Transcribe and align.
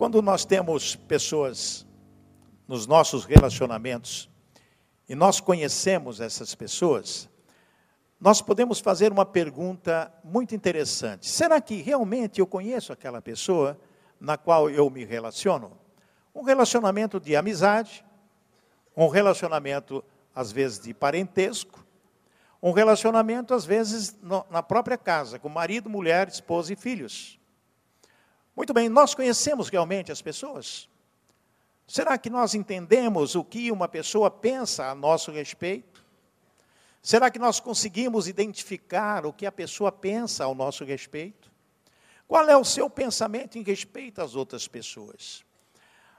Quando 0.00 0.22
nós 0.22 0.46
temos 0.46 0.96
pessoas 0.96 1.86
nos 2.66 2.86
nossos 2.86 3.26
relacionamentos 3.26 4.30
e 5.06 5.14
nós 5.14 5.40
conhecemos 5.40 6.22
essas 6.22 6.54
pessoas, 6.54 7.28
nós 8.18 8.40
podemos 8.40 8.80
fazer 8.80 9.12
uma 9.12 9.26
pergunta 9.26 10.10
muito 10.24 10.54
interessante: 10.54 11.28
será 11.28 11.60
que 11.60 11.82
realmente 11.82 12.40
eu 12.40 12.46
conheço 12.46 12.94
aquela 12.94 13.20
pessoa 13.20 13.78
na 14.18 14.38
qual 14.38 14.70
eu 14.70 14.88
me 14.88 15.04
relaciono? 15.04 15.78
Um 16.34 16.44
relacionamento 16.44 17.20
de 17.20 17.36
amizade, 17.36 18.02
um 18.96 19.06
relacionamento, 19.06 20.02
às 20.34 20.50
vezes, 20.50 20.80
de 20.80 20.94
parentesco, 20.94 21.84
um 22.62 22.72
relacionamento, 22.72 23.52
às 23.52 23.66
vezes, 23.66 24.16
no, 24.22 24.46
na 24.48 24.62
própria 24.62 24.96
casa, 24.96 25.38
com 25.38 25.50
marido, 25.50 25.90
mulher, 25.90 26.26
esposa 26.26 26.72
e 26.72 26.76
filhos. 26.76 27.38
Muito 28.60 28.74
bem, 28.74 28.90
nós 28.90 29.14
conhecemos 29.14 29.70
realmente 29.70 30.12
as 30.12 30.20
pessoas? 30.20 30.86
Será 31.86 32.18
que 32.18 32.28
nós 32.28 32.54
entendemos 32.54 33.34
o 33.34 33.42
que 33.42 33.72
uma 33.72 33.88
pessoa 33.88 34.30
pensa 34.30 34.84
a 34.90 34.94
nosso 34.94 35.32
respeito? 35.32 36.04
Será 37.00 37.30
que 37.30 37.38
nós 37.38 37.58
conseguimos 37.58 38.28
identificar 38.28 39.24
o 39.24 39.32
que 39.32 39.46
a 39.46 39.50
pessoa 39.50 39.90
pensa 39.90 40.44
ao 40.44 40.54
nosso 40.54 40.84
respeito? 40.84 41.50
Qual 42.28 42.46
é 42.50 42.54
o 42.54 42.62
seu 42.62 42.90
pensamento 42.90 43.56
em 43.56 43.62
respeito 43.62 44.20
às 44.20 44.34
outras 44.34 44.68
pessoas? 44.68 45.42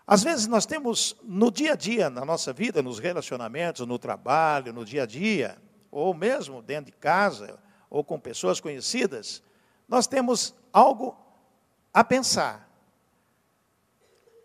Às 0.08 0.23
vezes 0.23 0.48
nós 0.48 0.66
temos 0.66 1.16
no 1.21 1.52
dia 1.52 1.73
a 1.73 1.76
dia, 1.76 2.10
na 2.10 2.26
nossa 2.26 2.52
vida, 2.52 2.82
nos 2.82 2.98
relacionamentos, 2.98 3.85
no 3.85 3.99
trabalho, 3.99 4.73
no 4.73 4.84
dia 4.84 5.04
a 5.04 5.05
dia, 5.05 5.62
ou 5.91 6.12
mesmo 6.12 6.60
dentro 6.60 6.91
de 6.91 6.98
casa, 6.98 7.60
ou 7.88 8.04
com 8.04 8.20
pessoas 8.20 8.60
conhecidas, 8.60 9.44
nós 9.88 10.08
temos 10.08 10.55
algo 10.73 11.21
a 11.94 12.04
pensar. 12.04 12.70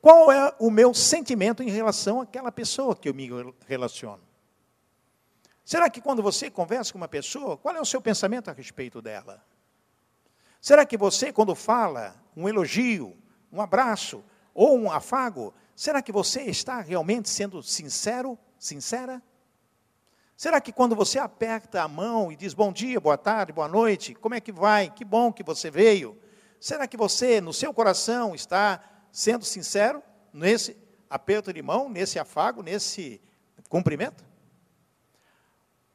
Qual 0.01 0.31
é 0.31 0.55
o 0.59 0.71
meu 0.71 0.95
sentimento 0.95 1.63
em 1.63 1.71
relação 1.71 2.21
àquela 2.21 2.53
pessoa 2.53 2.95
que 2.95 3.09
eu 3.09 3.15
me 3.15 3.29
relaciono? 3.67 4.23
Será 5.65 5.91
que 5.91 6.01
quando 6.01 6.23
você 6.23 6.49
conversa 6.49 6.93
com 6.93 6.99
uma 6.99 7.09
pessoa, 7.09 7.57
qual 7.57 7.75
é 7.75 7.81
o 7.81 7.85
seu 7.85 8.01
pensamento 8.01 8.49
a 8.49 8.53
respeito 8.53 9.03
dela? 9.03 9.45
Será 10.61 10.87
que 10.87 10.97
você, 10.97 11.33
quando 11.33 11.55
fala 11.57 12.15
um 12.37 12.49
elogio, 12.49 13.17
um 13.53 13.61
abraço 13.61 14.25
ou 14.55 14.79
um 14.79 14.91
afago, 14.91 15.53
será 15.75 16.01
que 16.01 16.13
você 16.13 16.43
está 16.43 16.81
realmente 16.81 17.29
sendo 17.29 17.63
sincero, 17.63 18.39
sincera? 18.59 19.21
Será 20.37 20.61
que 20.61 20.73
quando 20.73 20.95
você 20.95 21.19
aperta 21.19 21.83
a 21.83 21.89
mão 21.89 22.31
e 22.31 22.37
diz 22.37 22.55
bom 22.55 22.73
dia, 22.73 23.01
boa 23.01 23.19
tarde, 23.19 23.53
boa 23.53 23.69
noite, 23.69 24.15
como 24.15 24.35
é 24.35 24.41
que 24.41 24.53
vai? 24.53 24.91
Que 24.91 25.05
bom 25.05 25.33
que 25.33 25.43
você 25.43 25.71
veio. 25.71 26.17
Será 26.67 26.89
que 26.89 26.97
você, 26.97 27.41
no 27.41 27.53
seu 27.53 27.73
coração, 27.73 28.35
está 28.35 28.83
sendo 29.13 29.45
sincero 29.45 30.03
nesse 30.33 30.77
aperto 31.09 31.53
de 31.53 31.63
mão, 31.63 31.89
nesse 31.89 32.19
afago, 32.19 32.61
nesse 32.61 33.23
cumprimento? 33.69 34.25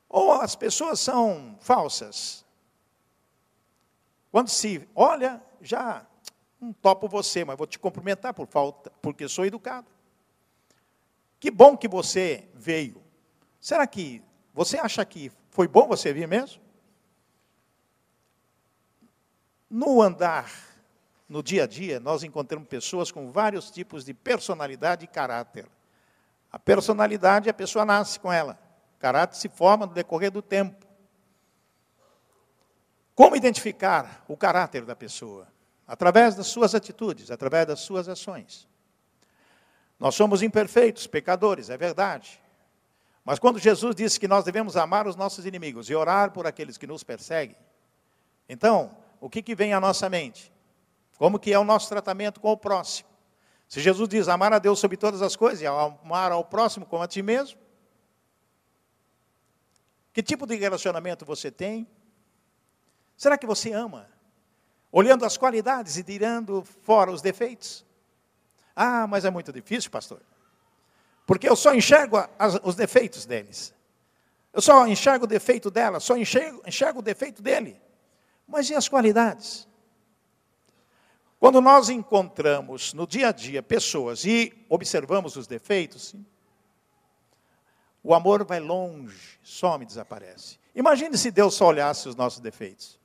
Ou 0.08 0.32
as 0.32 0.56
pessoas 0.56 1.02
são 1.02 1.58
falsas? 1.60 2.46
Quando 4.32 4.48
se 4.48 4.88
olha, 4.96 5.44
já 5.60 6.08
não 6.58 6.72
topo 6.72 7.06
você, 7.06 7.44
mas 7.44 7.58
vou 7.58 7.68
te 7.68 7.78
cumprimentar 7.78 8.34
por 8.34 8.48
falta, 8.48 8.94
porque 9.02 9.28
sou 9.28 9.46
educado. 9.46 9.92
Que 11.38 11.52
bom 11.52 11.76
que 11.76 11.90
você 11.90 12.48
veio. 12.54 13.04
Será 13.60 13.86
que 13.86 14.24
você 14.54 14.78
acha 14.78 15.04
que 15.04 15.34
foi 15.50 15.68
bom 15.68 15.86
você 15.90 16.14
vir 16.14 16.30
mesmo? 16.30 16.62
No 19.74 20.02
andar, 20.02 20.52
no 21.30 21.42
dia 21.42 21.64
a 21.64 21.66
dia, 21.66 21.98
nós 21.98 22.24
encontramos 22.24 22.68
pessoas 22.68 23.10
com 23.10 23.32
vários 23.32 23.72
tipos 23.72 24.04
de 24.04 24.14
personalidade 24.14 25.06
e 25.06 25.08
caráter. 25.08 25.66
A 26.52 26.60
personalidade, 26.60 27.50
a 27.50 27.54
pessoa 27.54 27.86
nasce 27.86 28.20
com 28.20 28.34
ela. 28.34 28.60
O 28.98 29.00
caráter 29.00 29.38
se 29.38 29.48
forma 29.48 29.86
no 29.86 29.94
decorrer 29.94 30.30
do 30.30 30.42
tempo. 30.42 30.86
Como 33.16 33.34
identificar 33.34 34.26
o 34.28 34.36
caráter 34.36 34.84
da 34.84 34.94
pessoa? 34.94 35.48
Através 35.88 36.36
das 36.36 36.48
suas 36.48 36.76
atitudes, 36.76 37.32
através 37.32 37.66
das 37.66 37.80
suas 37.80 38.10
ações. 38.10 38.68
Nós 39.98 40.16
somos 40.16 40.44
imperfeitos, 40.44 41.08
pecadores, 41.08 41.70
é 41.70 41.78
verdade. 41.78 42.44
Mas 43.24 43.40
quando 43.40 43.58
Jesus 43.58 43.96
disse 43.96 44.20
que 44.20 44.28
nós 44.28 44.44
devemos 44.44 44.76
amar 44.76 45.08
os 45.08 45.16
nossos 45.16 45.46
inimigos 45.46 45.90
e 45.90 45.96
orar 45.96 46.32
por 46.32 46.46
aqueles 46.46 46.78
que 46.78 46.86
nos 46.86 47.06
perseguem, 47.06 47.56
então, 48.50 48.98
o 49.22 49.30
que, 49.30 49.44
que 49.44 49.54
vem 49.54 49.72
à 49.72 49.80
nossa 49.80 50.10
mente? 50.10 50.52
Como 51.18 51.40
que 51.40 51.54
é 51.54 51.60
o 51.60 51.64
nosso 51.64 51.88
tratamento 51.88 52.42
com 52.42 52.52
o 52.52 52.58
próximo? 52.58 53.08
Se 53.70 53.80
Jesus 53.80 54.10
diz 54.10 54.28
amar 54.28 54.52
a 54.52 54.60
Deus 54.60 54.80
sobre 54.80 54.98
todas 54.98 55.22
as 55.22 55.36
coisas 55.36 55.62
e 55.62 55.68
amar 55.68 56.32
ao 56.32 56.44
próximo 56.44 56.86
como 56.86 57.04
a 57.04 57.08
ti 57.08 57.22
mesmo, 57.22 57.60
que 60.12 60.24
tipo 60.24 60.48
de 60.48 60.56
relacionamento 60.56 61.24
você 61.24 61.52
tem? 61.52 61.88
Será 63.16 63.38
que 63.38 63.46
você 63.46 63.72
ama? 63.72 64.10
Olhando 64.92 65.24
as 65.24 65.38
qualidades 65.38 65.96
e 65.96 66.04
tirando 66.04 66.66
fora 66.84 67.12
os 67.12 67.22
defeitos? 67.22 67.86
Ah, 68.76 69.06
mas 69.06 69.24
é 69.24 69.30
muito 69.30 69.54
difícil, 69.54 69.92
pastor. 69.92 70.22
Porque 71.28 71.48
eu 71.48 71.56
só 71.56 71.74
enxergo 71.74 72.18
as, 72.40 72.60
os 72.64 72.76
defeitos 72.76 73.26
deles. 73.26 73.74
Eu 74.52 74.62
só 74.62 74.86
enxergo 74.88 75.26
o 75.26 75.28
defeito 75.28 75.70
dela, 75.70 76.00
só 76.00 76.18
enxergo, 76.18 76.62
enxergo 76.66 77.00
o 77.00 77.04
defeito 77.04 77.42
dele. 77.42 77.80
Mas 78.52 78.70
e 78.70 78.76
as 78.76 78.90
qualidades? 78.90 79.66
Quando 81.40 81.62
nós 81.62 81.90
encontramos 81.90 82.94
no 82.94 83.08
dia 83.08 83.30
a 83.30 83.32
dia 83.32 83.64
pessoas 83.64 84.26
e 84.26 84.54
observamos 84.68 85.38
os 85.38 85.48
defeitos, 85.48 86.14
o 88.04 88.14
amor 88.14 88.44
vai 88.44 88.60
longe, 88.60 89.40
some, 89.42 89.86
desaparece. 89.86 90.60
Imagine 90.76 91.18
se 91.18 91.32
Deus 91.32 91.54
só 91.54 91.68
olhasse 91.68 92.10
os 92.10 92.16
nossos 92.16 92.42
defeitos. 92.42 93.00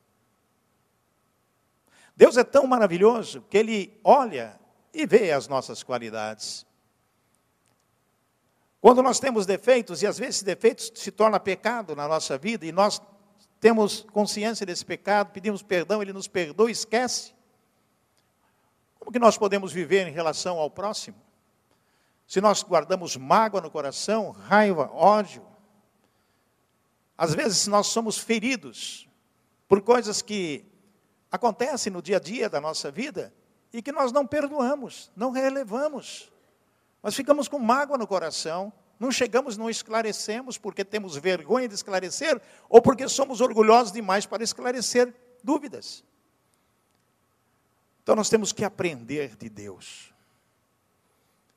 Deus 2.17 2.37
é 2.37 2.43
tão 2.43 2.67
maravilhoso 2.67 3.43
que 3.49 3.57
Ele 3.57 4.01
olha 4.03 4.59
e 4.93 5.07
vê 5.07 5.31
as 5.31 5.47
nossas 5.47 5.85
qualidades. 5.85 6.67
Quando 8.81 9.01
nós 9.01 9.21
temos 9.21 9.47
defeitos, 9.47 10.03
e 10.03 10.07
às 10.07 10.19
vezes 10.19 10.43
defeitos 10.43 10.91
se 10.95 11.13
tornam 11.13 11.39
pecado 11.39 11.95
na 11.95 12.09
nossa 12.09 12.37
vida, 12.37 12.67
e 12.67 12.73
nós 12.73 13.01
temos 13.67 14.07
consciência 14.13 14.65
desse 14.65 14.87
pecado, 14.87 15.33
pedimos 15.33 15.61
perdão, 15.61 16.01
Ele 16.01 16.13
nos 16.13 16.29
perdoa 16.29 16.71
esquece. 16.71 17.35
Como 18.97 19.11
que 19.11 19.19
nós 19.19 19.37
podemos 19.37 19.73
viver 19.73 20.07
em 20.07 20.13
relação 20.13 20.61
ao 20.61 20.71
próximo? 20.71 21.21
Se 22.29 22.41
nós 22.41 22.63
guardamos 22.63 23.17
mágoa 23.17 23.61
no 23.61 23.69
coração, 23.69 24.31
raiva, 24.31 24.89
ódio, 24.93 25.45
às 27.19 27.35
vezes 27.35 27.67
nós 27.67 27.89
somos 27.89 28.17
feridos 28.17 29.09
por 29.67 29.83
coisas 29.83 30.23
que 30.23 30.65
acontecem 31.29 31.93
no 31.93 32.01
dia 32.01 32.19
a 32.19 32.21
dia 32.21 32.49
da 32.49 32.61
nossa 32.61 32.89
vida 32.89 33.35
e 33.73 33.83
que 33.83 33.91
nós 33.91 34.13
não 34.13 34.25
perdoamos, 34.25 35.11
não 35.17 35.33
relevamos. 35.33 36.31
Nós 37.03 37.17
ficamos 37.17 37.49
com 37.49 37.59
mágoa 37.59 37.99
no 37.99 38.07
coração, 38.07 38.73
não 38.99 39.13
chegamos, 39.13 39.57
não 39.57 39.69
esclarecemos 39.69 40.57
porque 40.57 40.85
temos 40.85 41.17
vergonha 41.17 41.69
de 41.69 41.75
esclarecer 41.75 42.41
ou 42.69 42.81
porque 42.81 43.09
somos 43.09 43.41
orgulhosos 43.41 43.93
demais 43.93 44.25
para 44.25 44.43
esclarecer 44.43 45.15
dúvidas. 45.43 46.05
Então 48.03 48.17
nós 48.17 48.31
temos 48.31 48.53
que 48.53 48.65
aprender 48.65 49.37
de 49.37 49.49
Deus. 49.49 50.15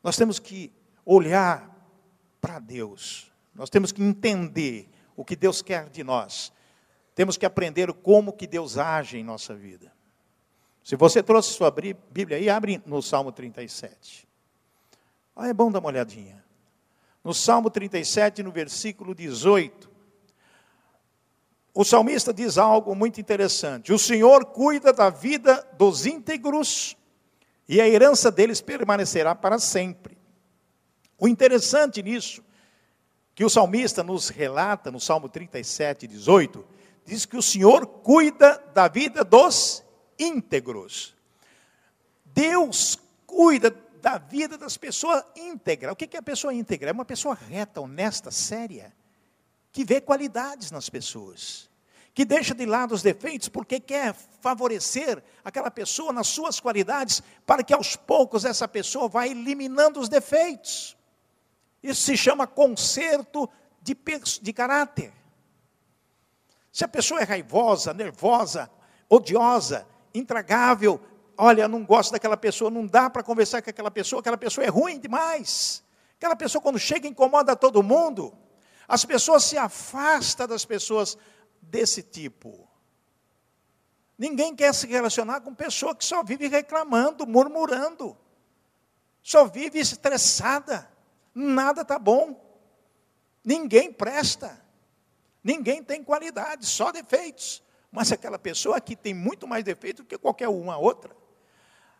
Nós 0.03 0.17
temos 0.17 0.39
que 0.39 0.71
olhar 1.05 1.69
para 2.41 2.59
Deus. 2.59 3.31
Nós 3.53 3.69
temos 3.69 3.91
que 3.91 4.01
entender 4.01 4.89
o 5.15 5.23
que 5.23 5.35
Deus 5.35 5.61
quer 5.61 5.89
de 5.89 6.03
nós. 6.03 6.51
Temos 7.13 7.37
que 7.37 7.45
aprender 7.45 7.91
como 7.93 8.33
que 8.33 8.47
Deus 8.47 8.77
age 8.77 9.17
em 9.17 9.23
nossa 9.23 9.53
vida. 9.53 9.93
Se 10.83 10.95
você 10.95 11.21
trouxe 11.21 11.53
sua 11.53 11.69
Bíblia 11.69 12.37
aí, 12.37 12.49
abre 12.49 12.81
no 12.85 13.01
Salmo 13.01 13.31
37. 13.31 14.27
Ah, 15.35 15.47
é 15.47 15.53
bom 15.53 15.71
dar 15.71 15.79
uma 15.79 15.89
olhadinha. 15.89 16.43
No 17.29 17.33
Salmo 17.35 17.69
37, 17.69 18.41
no 18.41 18.51
versículo 18.51 19.13
18, 19.13 19.87
o 21.75 21.85
salmista 21.85 22.33
diz 22.33 22.57
algo 22.57 22.95
muito 22.95 23.21
interessante: 23.21 23.93
O 23.93 23.99
Senhor 23.99 24.45
cuida 24.45 24.91
da 24.91 25.11
vida 25.11 25.63
dos 25.77 26.07
íntegros 26.07 26.97
e 27.67 27.79
a 27.79 27.87
herança 27.87 28.31
deles 28.31 28.61
permanecerá 28.61 29.35
para 29.35 29.59
sempre. 29.59 30.17
O 31.19 31.27
interessante 31.27 32.01
nisso, 32.01 32.43
que 33.35 33.45
o 33.45 33.49
salmista 33.49 34.03
nos 34.03 34.29
relata 34.29 34.89
no 34.89 34.99
Salmo 34.99 35.29
37, 35.29 36.07
18, 36.07 36.65
diz 37.05 37.27
que 37.27 37.37
o 37.37 37.43
Senhor 37.43 37.85
cuida 37.85 38.59
da 38.73 38.87
vida 38.87 39.23
dos 39.23 39.83
íntegros. 40.17 41.15
Deus 42.25 42.97
cuida 43.27 43.69
da 44.01 44.17
vida 44.17 44.57
das 44.57 44.77
pessoas 44.77 45.23
íntegra. 45.35 45.91
O 45.91 45.95
que 45.95 46.15
é 46.15 46.19
a 46.19 46.23
pessoa 46.23 46.53
íntegra? 46.53 46.89
É 46.89 46.93
uma 46.93 47.05
pessoa 47.05 47.35
reta, 47.35 47.81
honesta, 47.81 48.31
séria, 48.31 48.93
que 49.71 49.83
vê 49.83 50.01
qualidades 50.01 50.71
nas 50.71 50.89
pessoas, 50.89 51.69
que 52.13 52.25
deixa 52.25 52.55
de 52.55 52.65
lado 52.65 52.93
os 52.93 53.01
defeitos 53.01 53.49
porque 53.49 53.79
quer 53.79 54.13
favorecer 54.13 55.23
aquela 55.43 55.69
pessoa 55.69 56.11
nas 56.11 56.27
suas 56.27 56.59
qualidades, 56.59 57.21
para 57.45 57.63
que 57.63 57.73
aos 57.73 57.95
poucos 57.95 58.45
essa 58.45 58.67
pessoa 58.67 59.07
vá 59.07 59.27
eliminando 59.27 59.99
os 59.99 60.09
defeitos. 60.09 60.97
Isso 61.81 62.01
se 62.01 62.17
chama 62.17 62.47
conserto 62.47 63.49
de, 63.81 63.95
de 64.41 64.53
caráter. 64.53 65.13
Se 66.71 66.83
a 66.83 66.87
pessoa 66.87 67.21
é 67.21 67.23
raivosa, 67.23 67.93
nervosa, 67.93 68.69
odiosa, 69.09 69.87
intragável, 70.13 71.01
olha, 71.39 71.69
não 71.69 71.85
gosto 71.85 72.11
daquela 72.11 72.35
pessoa, 72.35 72.69
não 72.69 72.85
dá 72.85 73.09
para 73.09 73.23
conversar 73.23 73.61
com 73.61 73.69
aquela 73.69 73.89
pessoa, 73.89 74.19
aquela 74.19 74.37
pessoa 74.37 74.65
é 74.65 74.69
ruim 74.69 74.99
demais. 74.99 75.81
Aquela 76.17 76.35
pessoa, 76.35 76.61
quando 76.61 76.77
chega, 76.77 77.07
incomoda 77.07 77.55
todo 77.55 77.81
mundo. 77.81 78.37
As 78.85 79.05
pessoas 79.05 79.45
se 79.45 79.57
afastam 79.57 80.45
das 80.45 80.65
pessoas 80.65 81.17
desse 81.61 82.03
tipo. 82.03 82.67
Ninguém 84.17 84.53
quer 84.53 84.73
se 84.73 84.85
relacionar 84.85 85.39
com 85.39 85.55
pessoa 85.55 85.95
que 85.95 86.03
só 86.03 86.21
vive 86.21 86.49
reclamando, 86.49 87.25
murmurando, 87.25 88.17
só 89.23 89.45
vive 89.45 89.79
estressada, 89.79 90.91
nada 91.33 91.83
está 91.83 91.97
bom, 91.97 92.37
ninguém 93.45 93.93
presta, 93.93 94.61
ninguém 95.41 95.81
tem 95.81 96.03
qualidade, 96.03 96.65
só 96.65 96.91
defeitos. 96.91 97.63
Mas 97.89 98.11
aquela 98.11 98.37
pessoa 98.37 98.75
aqui 98.75 98.93
tem 98.93 99.13
muito 99.13 99.47
mais 99.47 99.63
defeito 99.63 100.03
do 100.03 100.07
que 100.09 100.17
qualquer 100.17 100.49
uma 100.49 100.77
outra. 100.77 101.15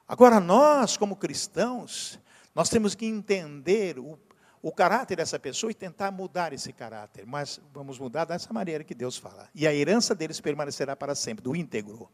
Agora, 0.09 0.41
nós, 0.41 0.97
como 0.97 1.15
cristãos, 1.15 2.19
nós 2.53 2.67
temos 2.67 2.95
que 2.95 3.05
entender 3.05 3.97
o 3.97 4.19
o 4.61 4.71
caráter 4.71 5.15
dessa 5.15 5.39
pessoa 5.39 5.71
e 5.71 5.73
tentar 5.73 6.11
mudar 6.11 6.53
esse 6.53 6.73
caráter. 6.73 7.25
Mas 7.25 7.59
vamos 7.73 7.97
mudar 7.97 8.25
dessa 8.25 8.51
maneira 8.53 8.83
que 8.83 8.93
Deus 8.93 9.17
fala. 9.17 9.49
E 9.55 9.65
a 9.65 9.73
herança 9.73 10.13
deles 10.13 10.39
permanecerá 10.39 10.95
para 10.95 11.15
sempre, 11.15 11.43
do 11.43 11.55
íntegro. 11.55 12.09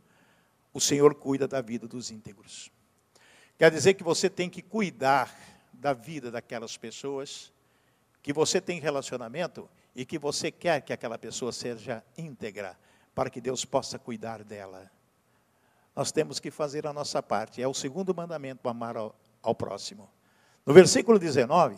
O 0.73 0.79
Senhor 0.79 1.15
cuida 1.15 1.47
da 1.47 1.61
vida 1.61 1.87
dos 1.87 2.11
íntegros. 2.11 2.71
Quer 3.57 3.71
dizer 3.71 3.93
que 3.93 4.03
você 4.03 4.29
tem 4.29 4.49
que 4.49 4.61
cuidar 4.61 5.33
da 5.73 5.93
vida 5.93 6.29
daquelas 6.29 6.77
pessoas, 6.77 7.51
que 8.21 8.33
você 8.33 8.59
tem 8.59 8.79
relacionamento 8.79 9.69
e 9.95 10.05
que 10.05 10.19
você 10.19 10.51
quer 10.51 10.81
que 10.81 10.91
aquela 10.91 11.17
pessoa 11.17 11.51
seja 11.51 12.03
íntegra, 12.17 12.77
para 13.13 13.29
que 13.29 13.39
Deus 13.39 13.63
possa 13.63 13.97
cuidar 13.97 14.43
dela. 14.43 14.91
Nós 15.95 16.11
temos 16.11 16.39
que 16.39 16.51
fazer 16.51 16.85
a 16.85 16.93
nossa 16.93 17.23
parte. 17.23 17.61
É 17.61 17.67
o 17.67 17.73
segundo 17.73 18.13
mandamento, 18.13 18.67
amar 18.67 18.97
ao, 18.97 19.15
ao 19.41 19.55
próximo. 19.55 20.09
No 20.65 20.73
versículo 20.73 21.17
19, 21.17 21.77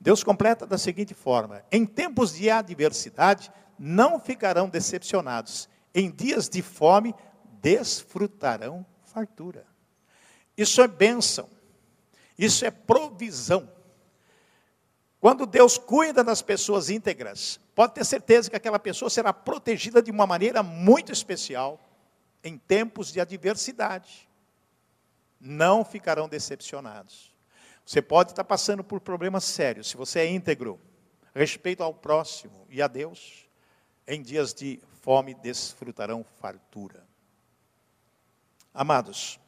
Deus 0.00 0.22
completa 0.22 0.66
da 0.66 0.76
seguinte 0.76 1.14
forma: 1.14 1.64
em 1.72 1.86
tempos 1.86 2.34
de 2.34 2.50
adversidade, 2.50 3.50
não 3.78 4.20
ficarão 4.20 4.68
decepcionados, 4.68 5.68
em 5.94 6.10
dias 6.10 6.48
de 6.48 6.60
fome, 6.60 7.14
desfrutarão 7.62 8.84
fartura. 9.04 9.66
Isso 10.56 10.82
é 10.82 10.88
bênção, 10.88 11.48
isso 12.38 12.64
é 12.64 12.70
provisão. 12.70 13.70
Quando 15.18 15.46
Deus 15.46 15.78
cuida 15.78 16.22
das 16.22 16.42
pessoas 16.42 16.90
íntegras, 16.90 17.58
pode 17.74 17.94
ter 17.94 18.04
certeza 18.04 18.50
que 18.50 18.56
aquela 18.56 18.78
pessoa 18.78 19.10
será 19.10 19.32
protegida 19.32 20.02
de 20.02 20.10
uma 20.10 20.26
maneira 20.26 20.62
muito 20.62 21.10
especial 21.10 21.80
em 22.42 22.58
tempos 22.58 23.12
de 23.12 23.20
adversidade. 23.20 24.28
Não 25.40 25.84
ficarão 25.84 26.28
decepcionados. 26.28 27.34
Você 27.84 28.02
pode 28.02 28.32
estar 28.32 28.44
passando 28.44 28.82
por 28.82 29.00
problemas 29.00 29.44
sérios. 29.44 29.88
Se 29.88 29.96
você 29.96 30.20
é 30.20 30.30
íntegro, 30.30 30.80
respeito 31.34 31.82
ao 31.82 31.94
próximo 31.94 32.66
e 32.68 32.82
a 32.82 32.88
Deus, 32.88 33.48
em 34.06 34.22
dias 34.22 34.54
de 34.54 34.80
fome 35.02 35.34
desfrutarão 35.34 36.24
fartura. 36.24 37.06
Amados, 38.74 39.38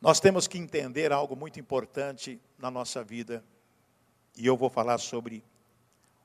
nós 0.00 0.18
temos 0.18 0.48
que 0.48 0.56
entender 0.56 1.12
algo 1.12 1.36
muito 1.36 1.60
importante 1.60 2.40
na 2.58 2.70
nossa 2.70 3.04
vida, 3.04 3.44
e 4.36 4.46
eu 4.46 4.56
vou 4.56 4.70
falar 4.70 4.98
sobre 4.98 5.44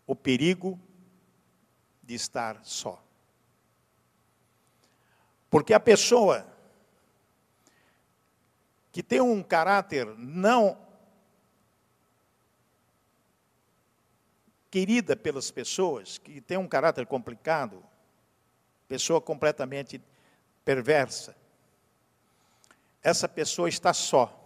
o 0.07 0.15
perigo 0.15 0.79
de 2.01 2.15
estar 2.15 2.63
só. 2.63 3.04
Porque 5.55 5.73
a 5.73 5.79
pessoa 5.79 6.45
que 8.91 9.01
tem 9.01 9.21
um 9.21 9.41
caráter 9.41 10.05
não 10.17 10.77
querida 14.69 15.15
pelas 15.15 15.49
pessoas, 15.51 16.17
que 16.17 16.41
tem 16.41 16.57
um 16.57 16.67
caráter 16.67 17.05
complicado, 17.05 17.81
pessoa 18.85 19.21
completamente 19.21 20.01
perversa, 20.65 21.33
essa 23.01 23.29
pessoa 23.29 23.69
está 23.69 23.93
só. 23.93 24.37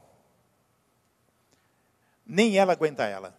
Nem 2.23 2.59
ela 2.59 2.73
aguenta 2.73 3.03
ela. 3.05 3.35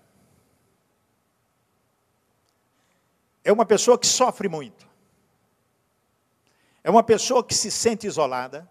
É 3.44 3.52
uma 3.52 3.64
pessoa 3.64 3.96
que 3.96 4.08
sofre 4.08 4.48
muito. 4.48 4.89
É 6.82 6.90
uma 6.90 7.02
pessoa 7.02 7.44
que 7.44 7.54
se 7.54 7.70
sente 7.70 8.06
isolada, 8.06 8.68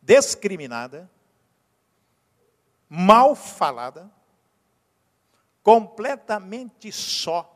discriminada, 0.00 1.10
mal 2.88 3.34
falada, 3.34 4.10
completamente 5.62 6.90
só. 6.90 7.48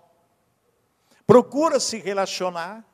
Procura 1.26 1.80
se 1.80 1.98
relacionar, 1.98 2.84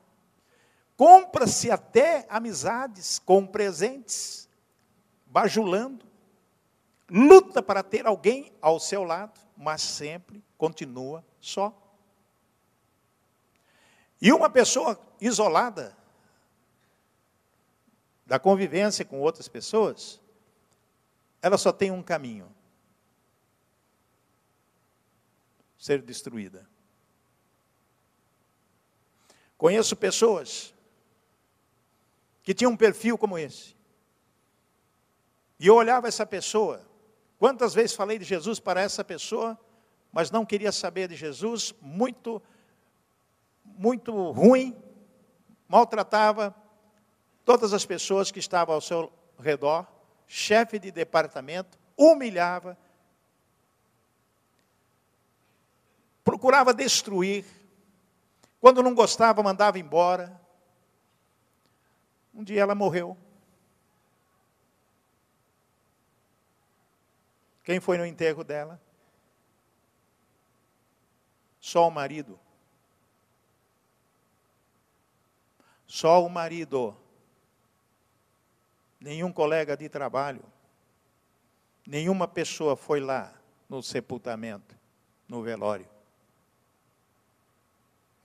compra-se 0.97 1.69
até 1.69 2.25
amizades 2.27 3.19
com 3.19 3.45
presentes, 3.45 4.49
bajulando, 5.27 6.05
luta 7.09 7.61
para 7.61 7.83
ter 7.83 8.07
alguém 8.07 8.51
ao 8.59 8.79
seu 8.79 9.03
lado, 9.03 9.39
mas 9.55 9.81
sempre 9.83 10.43
continua 10.57 11.23
só. 11.39 11.71
E 14.19 14.33
uma 14.33 14.49
pessoa 14.49 14.99
isolada 15.21 15.95
da 18.25 18.39
convivência 18.39 19.03
com 19.03 19.19
outras 19.19 19.47
pessoas, 19.47 20.21
ela 21.41 21.57
só 21.57 21.71
tem 21.71 21.91
um 21.91 22.01
caminho: 22.01 22.49
ser 25.77 26.01
destruída. 26.01 26.67
Conheço 29.57 29.95
pessoas 29.95 30.73
que 32.41 32.53
tinham 32.53 32.71
um 32.71 32.77
perfil 32.77 33.17
como 33.17 33.37
esse. 33.37 33.75
E 35.59 35.67
eu 35.67 35.75
olhava 35.75 36.07
essa 36.07 36.25
pessoa. 36.25 36.85
Quantas 37.39 37.73
vezes 37.73 37.95
falei 37.95 38.19
de 38.19 38.25
Jesus 38.25 38.59
para 38.59 38.81
essa 38.81 39.03
pessoa, 39.03 39.57
mas 40.11 40.31
não 40.31 40.45
queria 40.45 40.71
saber 40.71 41.07
de 41.07 41.15
Jesus, 41.15 41.73
muito 41.81 42.41
muito 43.65 44.31
ruim, 44.31 44.75
maltratava 45.67 46.55
todas 47.45 47.73
as 47.73 47.85
pessoas 47.85 48.31
que 48.31 48.39
estavam 48.39 48.75
ao 48.75 48.81
seu 48.81 49.11
redor 49.39 49.87
chefe 50.27 50.79
de 50.79 50.91
departamento, 50.91 51.77
humilhava, 51.95 52.77
procurava 56.23 56.73
destruir, 56.73 57.45
quando 58.59 58.81
não 58.81 58.95
gostava, 58.95 59.43
mandava 59.43 59.77
embora. 59.77 60.41
Um 62.33 62.43
dia 62.43 62.61
ela 62.61 62.73
morreu. 62.73 63.17
Quem 67.63 67.79
foi 67.79 67.97
no 67.97 68.05
enterro 68.05 68.43
dela? 68.43 68.81
Só 71.59 71.87
o 71.87 71.91
marido. 71.91 72.39
Só 75.85 76.25
o 76.25 76.29
marido 76.29 76.97
nenhum 79.03 79.33
colega 79.33 79.75
de 79.75 79.89
trabalho, 79.89 80.41
nenhuma 81.85 82.25
pessoa 82.25 82.77
foi 82.77 83.01
lá 83.01 83.33
no 83.67 83.83
sepultamento, 83.83 84.77
no 85.27 85.43
velório. 85.43 85.85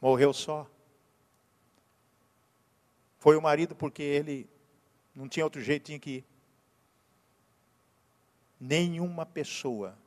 Morreu 0.01 0.33
só. 0.33 0.71
Foi 3.19 3.37
o 3.37 3.43
marido 3.43 3.75
porque 3.75 4.05
ele 4.05 4.49
não 5.13 5.29
tinha 5.29 5.45
outro 5.45 5.61
jeito, 5.61 5.87
tinha 5.87 5.99
que 5.99 6.11
ir. 6.11 6.25
Nenhuma 8.61 9.27
pessoa 9.27 9.99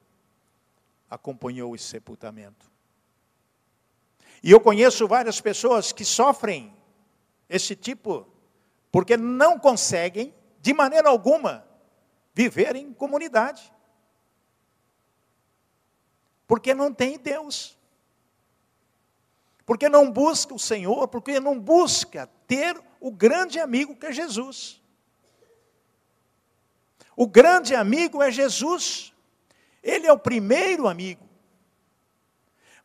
acompanhou 1.10 1.76
esse 1.76 1.84
sepultamento. 1.84 2.72
E 4.42 4.50
eu 4.50 4.62
conheço 4.62 5.06
várias 5.06 5.42
pessoas 5.42 5.92
que 5.92 6.06
sofrem 6.06 6.74
esse 7.50 7.76
tipo, 7.76 8.26
porque 8.90 9.18
não 9.18 9.60
conseguem 9.60 10.34
de 10.62 10.74
maneira 10.74 11.10
alguma, 11.10 11.68
viver 12.34 12.76
em 12.76 12.94
comunidade. 12.94 13.74
Porque 16.48 16.74
não 16.74 16.94
tem 16.94 17.18
Deus. 17.18 17.78
porque 19.66 19.88
não 19.88 20.12
busca 20.12 20.54
o 20.54 20.60
Senhor, 20.60 21.08
porque 21.08 21.40
não 21.40 21.58
busca 21.58 22.28
ter 22.46 22.78
o 23.00 23.10
grande 23.10 23.58
amigo 23.58 23.96
que 23.96 24.06
é 24.06 24.12
Jesus. 24.12 24.82
O 27.16 27.26
grande 27.26 27.74
amigo 27.74 28.22
é 28.22 28.30
Jesus. 28.30 29.14
Ele 29.82 30.08
é 30.08 30.12
o 30.12 30.20
primeiro 30.20 30.90
amigo. 30.90 31.26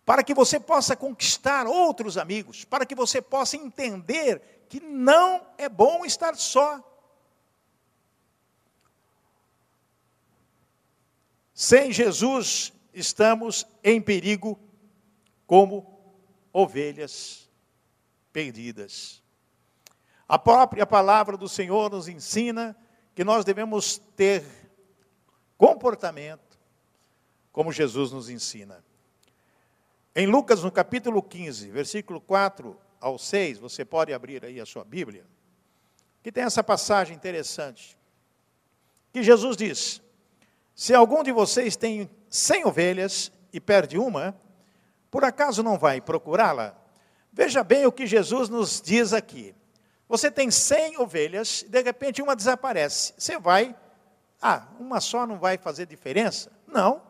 Para 0.05 0.23
que 0.23 0.33
você 0.33 0.61
possa 0.61 0.95
conquistar 0.95 1.67
outros 1.67 2.17
amigos, 2.17 2.65
para 2.65 2.87
que 2.87 2.95
você 2.95 3.21
possa 3.21 3.57
entender 3.57 4.67
que 4.69 4.79
não 4.79 5.45
é 5.59 5.69
bom 5.69 6.05
estar 6.05 6.37
só. 6.37 6.81
Sem 11.59 11.91
Jesus, 11.91 12.71
estamos 12.93 13.67
em 13.83 13.99
perigo 13.99 14.61
como 15.47 15.99
ovelhas 16.53 17.49
perdidas. 18.31 19.23
A 20.29 20.39
própria 20.39 20.85
palavra 20.85 21.35
do 21.35 21.49
Senhor 21.49 21.91
nos 21.91 22.09
ensina 22.09 22.77
que 23.15 23.25
nós 23.25 23.43
devemos 23.43 23.97
ter 24.15 24.45
comportamento 25.57 26.59
como 27.51 27.73
Jesus 27.73 28.13
nos 28.13 28.29
ensina. 28.29 28.85
Em 30.15 30.27
Lucas, 30.27 30.63
no 30.63 30.71
capítulo 30.71 31.23
15, 31.23 31.71
versículo 31.71 32.21
4 32.21 32.79
ao 33.01 33.19
6, 33.19 33.61
você 33.61 33.83
pode 33.83 34.13
abrir 34.13 34.45
aí 34.45 34.61
a 34.61 34.67
sua 34.67 34.85
Bíblia, 34.85 35.25
que 36.23 36.31
tem 36.31 36.45
essa 36.45 36.63
passagem 36.63 37.17
interessante. 37.17 37.97
Que 39.11 39.23
Jesus 39.23 39.57
diz: 39.57 40.03
Se 40.77 40.95
algum 40.95 41.23
de 41.23 41.33
vocês 41.33 41.75
tem 41.75 42.11
cem 42.29 42.67
ovelhas 42.67 43.33
e 43.51 43.59
perde 43.59 43.99
uma, 43.99 44.39
por 45.11 45.25
acaso 45.25 45.63
não 45.63 45.79
vai 45.79 46.03
procurá-la? 46.03 46.77
Veja 47.33 47.65
bem 47.65 47.87
o 47.87 47.93
que 47.93 48.07
Jesus 48.07 48.51
nos 48.51 48.81
diz 48.83 49.15
aqui. 49.15 49.55
Você 50.07 50.31
tem 50.31 50.51
100 50.51 50.99
ovelhas 50.99 51.63
e 51.63 51.69
de 51.69 51.83
repente 51.83 52.21
uma 52.21 52.37
desaparece. 52.37 53.15
Você 53.17 53.39
vai, 53.39 53.75
ah, 54.41 54.69
uma 54.79 55.01
só 55.01 55.27
não 55.27 55.39
vai 55.39 55.57
fazer 55.57 55.87
diferença? 55.87 56.53
Não, 56.67 57.03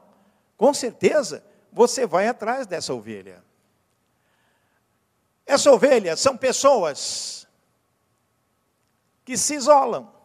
com 0.57 0.73
certeza 0.73 1.45
você 1.73 2.07
vai 2.07 2.29
atrás 2.29 2.67
dessa 2.67 2.95
ovelha. 2.95 3.45
Essa 5.45 5.73
ovelha 5.73 6.17
são 6.17 6.37
pessoas 6.37 7.47
que 9.25 9.37
se 9.37 9.55
isolam. 9.55 10.16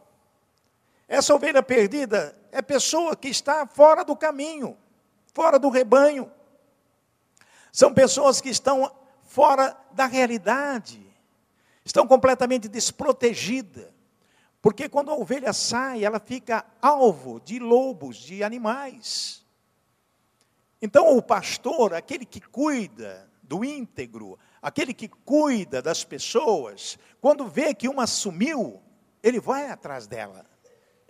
Essa 1.11 1.35
ovelha 1.35 1.61
perdida 1.61 2.33
é 2.53 2.61
pessoa 2.61 3.17
que 3.17 3.27
está 3.27 3.67
fora 3.67 4.01
do 4.01 4.15
caminho, 4.15 4.77
fora 5.33 5.59
do 5.59 5.67
rebanho. 5.67 6.31
São 7.69 7.93
pessoas 7.93 8.39
que 8.39 8.47
estão 8.47 8.89
fora 9.25 9.77
da 9.91 10.05
realidade 10.05 11.05
estão 11.83 12.07
completamente 12.07 12.69
desprotegidas. 12.69 13.91
Porque 14.61 14.87
quando 14.87 15.11
a 15.11 15.15
ovelha 15.15 15.51
sai, 15.51 16.05
ela 16.05 16.17
fica 16.17 16.65
alvo 16.81 17.41
de 17.41 17.59
lobos, 17.59 18.15
de 18.15 18.41
animais. 18.41 19.45
Então, 20.81 21.17
o 21.17 21.21
pastor, 21.21 21.93
aquele 21.93 22.25
que 22.25 22.39
cuida 22.39 23.29
do 23.43 23.65
íntegro, 23.65 24.39
aquele 24.61 24.93
que 24.93 25.09
cuida 25.09 25.81
das 25.81 26.05
pessoas, 26.05 26.97
quando 27.19 27.49
vê 27.49 27.73
que 27.73 27.89
uma 27.89 28.07
sumiu, 28.07 28.81
ele 29.21 29.41
vai 29.41 29.69
atrás 29.69 30.07
dela. 30.07 30.50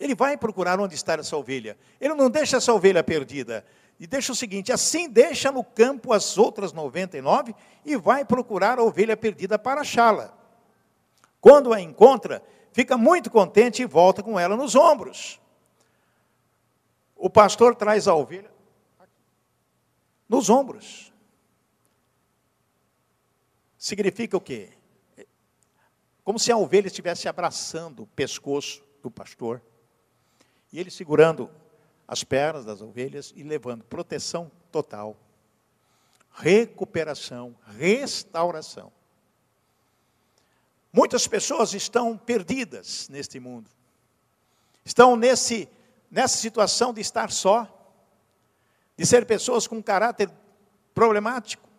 Ele 0.01 0.15
vai 0.15 0.35
procurar 0.35 0.79
onde 0.79 0.95
está 0.95 1.13
essa 1.13 1.37
ovelha. 1.37 1.77
Ele 1.99 2.15
não 2.15 2.27
deixa 2.27 2.57
essa 2.57 2.73
ovelha 2.73 3.03
perdida. 3.03 3.63
E 3.99 4.07
deixa 4.07 4.31
o 4.31 4.35
seguinte: 4.35 4.71
assim 4.71 5.07
deixa 5.07 5.51
no 5.51 5.63
campo 5.63 6.11
as 6.11 6.39
outras 6.39 6.73
99 6.73 7.53
e 7.85 7.95
vai 7.95 8.25
procurar 8.25 8.79
a 8.79 8.83
ovelha 8.83 9.15
perdida 9.15 9.59
para 9.59 9.81
achá-la. 9.81 10.35
Quando 11.39 11.71
a 11.71 11.79
encontra, 11.79 12.43
fica 12.73 12.97
muito 12.97 13.29
contente 13.29 13.83
e 13.83 13.85
volta 13.85 14.23
com 14.23 14.39
ela 14.39 14.57
nos 14.57 14.73
ombros. 14.73 15.39
O 17.15 17.29
pastor 17.29 17.75
traz 17.75 18.07
a 18.07 18.15
ovelha 18.15 18.51
nos 20.27 20.49
ombros. 20.49 21.13
Significa 23.77 24.35
o 24.35 24.41
quê? 24.41 24.69
Como 26.23 26.39
se 26.39 26.51
a 26.51 26.57
ovelha 26.57 26.87
estivesse 26.87 27.27
abraçando 27.27 28.01
o 28.01 28.07
pescoço 28.07 28.83
do 29.03 29.11
pastor, 29.11 29.61
e 30.71 30.79
ele 30.79 30.89
segurando 30.89 31.49
as 32.07 32.23
pernas 32.23 32.65
das 32.65 32.81
ovelhas 32.81 33.33
e 33.35 33.43
levando 33.43 33.83
proteção 33.83 34.51
total, 34.71 35.15
recuperação, 36.33 37.55
restauração. 37.77 38.91
Muitas 40.91 41.25
pessoas 41.27 41.73
estão 41.73 42.17
perdidas 42.17 43.07
neste 43.09 43.39
mundo. 43.39 43.69
Estão 44.83 45.15
nesse, 45.15 45.69
nessa 46.09 46.37
situação 46.37 46.93
de 46.93 46.99
estar 46.99 47.31
só, 47.31 47.67
de 48.97 49.05
ser 49.05 49.25
pessoas 49.25 49.67
com 49.67 49.81
caráter 49.81 50.29
problemático. 50.93 51.69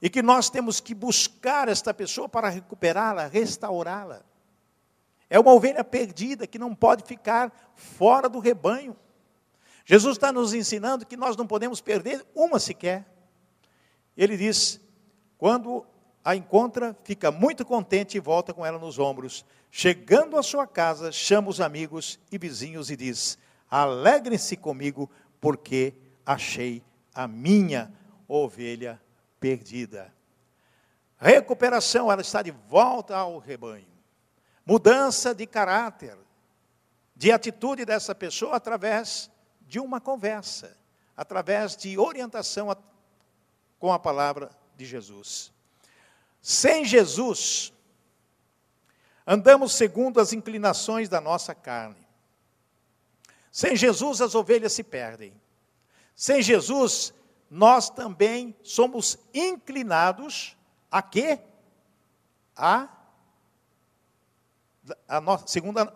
E 0.00 0.08
que 0.08 0.22
nós 0.22 0.48
temos 0.48 0.80
que 0.80 0.94
buscar 0.94 1.68
esta 1.68 1.92
pessoa 1.92 2.28
para 2.28 2.48
recuperá-la, 2.48 3.26
restaurá-la. 3.26 4.22
É 5.28 5.38
uma 5.38 5.52
ovelha 5.52 5.82
perdida 5.82 6.46
que 6.46 6.58
não 6.58 6.74
pode 6.74 7.04
ficar 7.04 7.52
fora 7.74 8.28
do 8.28 8.38
rebanho. 8.38 8.96
Jesus 9.84 10.16
está 10.16 10.32
nos 10.32 10.54
ensinando 10.54 11.06
que 11.06 11.16
nós 11.16 11.36
não 11.36 11.46
podemos 11.46 11.80
perder 11.80 12.24
uma 12.34 12.58
sequer. 12.58 13.06
Ele 14.16 14.36
diz: 14.36 14.80
quando 15.38 15.86
a 16.24 16.34
encontra, 16.34 16.96
fica 17.04 17.30
muito 17.30 17.64
contente 17.64 18.16
e 18.16 18.20
volta 18.20 18.52
com 18.52 18.66
ela 18.66 18.78
nos 18.78 18.98
ombros. 18.98 19.44
Chegando 19.70 20.36
à 20.36 20.42
sua 20.42 20.66
casa, 20.66 21.12
chama 21.12 21.48
os 21.48 21.60
amigos 21.60 22.18
e 22.32 22.38
vizinhos 22.38 22.90
e 22.90 22.96
diz: 22.96 23.38
Alegrem-se 23.70 24.56
comigo, 24.56 25.10
porque 25.40 25.94
achei 26.24 26.82
a 27.14 27.28
minha 27.28 27.92
ovelha 28.26 29.00
perdida. 29.38 30.12
Recuperação, 31.18 32.10
ela 32.10 32.22
está 32.22 32.42
de 32.42 32.50
volta 32.50 33.16
ao 33.16 33.38
rebanho. 33.38 33.95
Mudança 34.66 35.32
de 35.32 35.46
caráter, 35.46 36.18
de 37.14 37.30
atitude 37.30 37.84
dessa 37.84 38.14
pessoa 38.14 38.56
através 38.56 39.30
de 39.60 39.78
uma 39.78 40.00
conversa, 40.00 40.76
através 41.16 41.76
de 41.76 41.96
orientação 41.96 42.76
com 43.78 43.92
a 43.92 43.98
palavra 43.98 44.50
de 44.76 44.84
Jesus. 44.84 45.52
Sem 46.42 46.84
Jesus, 46.84 47.72
andamos 49.26 49.72
segundo 49.72 50.20
as 50.20 50.32
inclinações 50.32 51.08
da 51.08 51.20
nossa 51.20 51.54
carne. 51.54 52.06
Sem 53.50 53.74
Jesus, 53.74 54.20
as 54.20 54.34
ovelhas 54.34 54.72
se 54.72 54.82
perdem. 54.82 55.32
Sem 56.14 56.42
Jesus, 56.42 57.14
nós 57.50 57.88
também 57.88 58.54
somos 58.62 59.18
inclinados 59.32 60.56
a 60.90 61.00
quê? 61.00 61.38
A, 62.56 62.88
a 65.08 65.20
no, 65.20 65.38
segundo 65.46 65.78
a, 65.78 65.92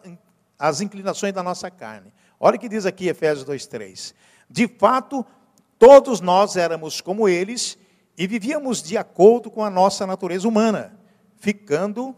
as 0.58 0.80
inclinações 0.80 1.32
da 1.32 1.42
nossa 1.42 1.70
carne. 1.70 2.12
Olha 2.38 2.56
o 2.56 2.58
que 2.58 2.68
diz 2.68 2.86
aqui 2.86 3.08
Efésios 3.08 3.44
2:3. 3.44 4.14
De 4.48 4.66
fato, 4.66 5.24
todos 5.78 6.20
nós 6.20 6.56
éramos 6.56 7.00
como 7.00 7.28
eles 7.28 7.78
e 8.16 8.26
vivíamos 8.26 8.82
de 8.82 8.98
acordo 8.98 9.50
com 9.50 9.64
a 9.64 9.70
nossa 9.70 10.06
natureza 10.06 10.46
humana, 10.46 10.98
ficando, 11.38 12.14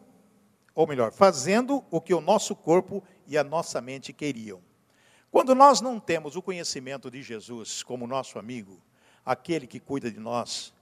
ou 0.74 0.86
melhor, 0.86 1.12
fazendo 1.12 1.84
o 1.90 2.00
que 2.00 2.12
o 2.12 2.20
nosso 2.20 2.56
corpo 2.56 3.02
e 3.26 3.38
a 3.38 3.44
nossa 3.44 3.80
mente 3.80 4.12
queriam. 4.12 4.60
Quando 5.30 5.54
nós 5.54 5.80
não 5.80 6.00
temos 6.00 6.36
o 6.36 6.42
conhecimento 6.42 7.10
de 7.10 7.22
Jesus 7.22 7.82
como 7.82 8.06
nosso 8.06 8.38
amigo, 8.38 8.80
aquele 9.24 9.66
que 9.66 9.78
cuida 9.78 10.10
de 10.10 10.18
nós, 10.18 10.74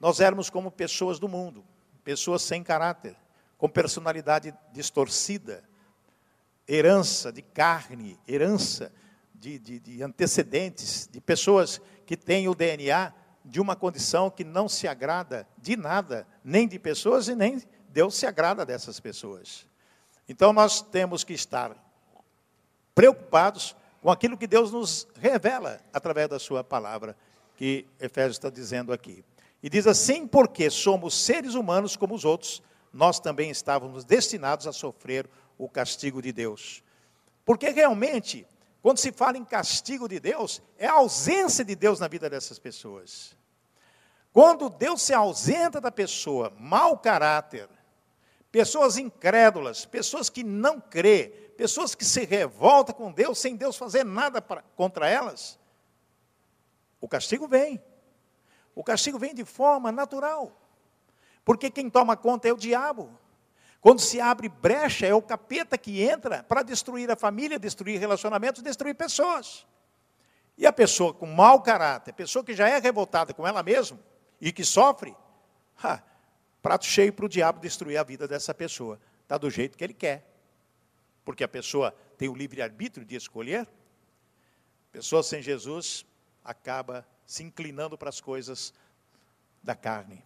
nós 0.00 0.20
éramos 0.20 0.50
como 0.50 0.70
pessoas 0.70 1.18
do 1.18 1.28
mundo, 1.28 1.64
pessoas 2.02 2.42
sem 2.42 2.62
caráter, 2.62 3.16
com 3.60 3.68
personalidade 3.68 4.54
distorcida, 4.72 5.62
herança 6.66 7.30
de 7.30 7.42
carne, 7.42 8.18
herança 8.26 8.90
de, 9.34 9.58
de, 9.58 9.78
de 9.78 10.02
antecedentes, 10.02 11.06
de 11.12 11.20
pessoas 11.20 11.78
que 12.06 12.16
têm 12.16 12.48
o 12.48 12.54
DNA 12.54 13.12
de 13.44 13.60
uma 13.60 13.76
condição 13.76 14.30
que 14.30 14.44
não 14.44 14.66
se 14.66 14.88
agrada 14.88 15.46
de 15.58 15.76
nada, 15.76 16.26
nem 16.42 16.66
de 16.66 16.78
pessoas 16.78 17.28
e 17.28 17.34
nem 17.34 17.62
Deus 17.90 18.14
se 18.14 18.26
agrada 18.26 18.64
dessas 18.64 18.98
pessoas. 18.98 19.66
Então 20.26 20.54
nós 20.54 20.80
temos 20.80 21.22
que 21.22 21.34
estar 21.34 21.76
preocupados 22.94 23.76
com 24.00 24.10
aquilo 24.10 24.38
que 24.38 24.46
Deus 24.46 24.72
nos 24.72 25.06
revela 25.16 25.82
através 25.92 26.30
da 26.30 26.38
sua 26.38 26.64
palavra, 26.64 27.14
que 27.56 27.86
Efésios 28.00 28.36
está 28.36 28.48
dizendo 28.48 28.90
aqui. 28.90 29.22
E 29.62 29.68
diz 29.68 29.86
assim: 29.86 30.26
porque 30.26 30.70
somos 30.70 31.14
seres 31.14 31.52
humanos 31.52 31.94
como 31.94 32.14
os 32.14 32.24
outros, 32.24 32.62
nós 32.92 33.20
também 33.20 33.50
estávamos 33.50 34.04
destinados 34.04 34.66
a 34.66 34.72
sofrer 34.72 35.28
o 35.56 35.68
castigo 35.68 36.20
de 36.20 36.32
Deus. 36.32 36.82
Porque 37.44 37.70
realmente 37.70 38.46
quando 38.82 38.98
se 38.98 39.12
fala 39.12 39.36
em 39.36 39.44
castigo 39.44 40.08
de 40.08 40.18
Deus, 40.18 40.62
é 40.78 40.86
a 40.86 40.94
ausência 40.94 41.64
de 41.64 41.74
Deus 41.74 42.00
na 42.00 42.08
vida 42.08 42.30
dessas 42.30 42.58
pessoas. 42.58 43.36
Quando 44.32 44.70
Deus 44.70 45.02
se 45.02 45.12
ausenta 45.12 45.80
da 45.80 45.90
pessoa, 45.90 46.52
mau 46.58 46.96
caráter, 46.96 47.68
pessoas 48.50 48.96
incrédulas, 48.96 49.84
pessoas 49.84 50.30
que 50.30 50.42
não 50.42 50.80
crê, 50.80 51.52
pessoas 51.56 51.94
que 51.94 52.04
se 52.04 52.24
revoltam 52.24 52.94
com 52.94 53.12
Deus 53.12 53.38
sem 53.38 53.54
Deus 53.54 53.76
fazer 53.76 54.04
nada 54.04 54.40
pra, 54.40 54.62
contra 54.74 55.08
elas, 55.08 55.58
o 57.00 57.08
castigo 57.08 57.46
vem. 57.46 57.82
O 58.74 58.82
castigo 58.82 59.18
vem 59.18 59.34
de 59.34 59.44
forma 59.44 59.92
natural. 59.92 60.58
Porque 61.44 61.70
quem 61.70 61.88
toma 61.88 62.16
conta 62.16 62.48
é 62.48 62.52
o 62.52 62.56
diabo. 62.56 63.10
Quando 63.80 64.00
se 64.00 64.20
abre 64.20 64.48
brecha, 64.48 65.06
é 65.06 65.14
o 65.14 65.22
capeta 65.22 65.78
que 65.78 66.02
entra 66.02 66.42
para 66.42 66.62
destruir 66.62 67.10
a 67.10 67.16
família, 67.16 67.58
destruir 67.58 67.98
relacionamentos, 67.98 68.62
destruir 68.62 68.94
pessoas. 68.94 69.66
E 70.56 70.66
a 70.66 70.72
pessoa 70.72 71.14
com 71.14 71.24
mau 71.24 71.62
caráter, 71.62 72.12
pessoa 72.12 72.44
que 72.44 72.54
já 72.54 72.68
é 72.68 72.78
revoltada 72.78 73.32
com 73.32 73.46
ela 73.46 73.62
mesma 73.62 73.98
e 74.38 74.52
que 74.52 74.64
sofre, 74.64 75.16
ha, 75.82 76.02
prato 76.60 76.84
cheio 76.84 77.12
para 77.12 77.24
o 77.24 77.28
diabo 77.28 77.58
destruir 77.58 77.96
a 77.96 78.02
vida 78.02 78.28
dessa 78.28 78.52
pessoa. 78.52 79.00
Está 79.22 79.38
do 79.38 79.48
jeito 79.48 79.78
que 79.78 79.84
ele 79.84 79.94
quer. 79.94 80.26
Porque 81.24 81.42
a 81.42 81.48
pessoa 81.48 81.94
tem 82.18 82.28
o 82.28 82.34
livre-arbítrio 82.34 83.06
de 83.06 83.16
escolher. 83.16 83.66
Pessoa 84.92 85.22
sem 85.22 85.40
Jesus 85.40 86.04
acaba 86.44 87.06
se 87.24 87.42
inclinando 87.42 87.96
para 87.96 88.10
as 88.10 88.20
coisas 88.20 88.74
da 89.62 89.74
carne. 89.74 90.22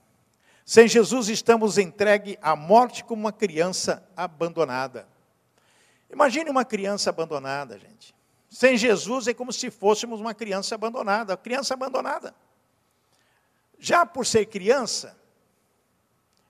Sem 0.64 0.88
Jesus 0.88 1.28
estamos 1.28 1.76
entregue 1.76 2.38
à 2.40 2.56
morte 2.56 3.04
como 3.04 3.22
uma 3.22 3.32
criança 3.32 4.08
abandonada. 4.16 5.06
Imagine 6.10 6.48
uma 6.48 6.64
criança 6.64 7.10
abandonada, 7.10 7.78
gente. 7.78 8.14
Sem 8.48 8.76
Jesus 8.76 9.26
é 9.26 9.34
como 9.34 9.52
se 9.52 9.70
fôssemos 9.70 10.20
uma 10.20 10.32
criança 10.32 10.74
abandonada, 10.74 11.36
criança 11.36 11.74
abandonada. 11.74 12.34
Já 13.78 14.06
por 14.06 14.24
ser 14.24 14.46
criança, 14.46 15.18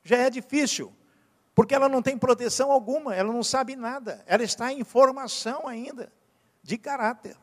já 0.04 0.18
é 0.18 0.30
difícil, 0.30 0.92
porque 1.54 1.74
ela 1.74 1.88
não 1.88 2.02
tem 2.02 2.16
proteção 2.16 2.70
alguma, 2.70 3.16
ela 3.16 3.32
não 3.32 3.42
sabe 3.42 3.74
nada, 3.74 4.22
ela 4.26 4.42
está 4.44 4.72
em 4.72 4.84
formação 4.84 5.66
ainda 5.66 6.12
de 6.62 6.76
caráter. 6.76 7.36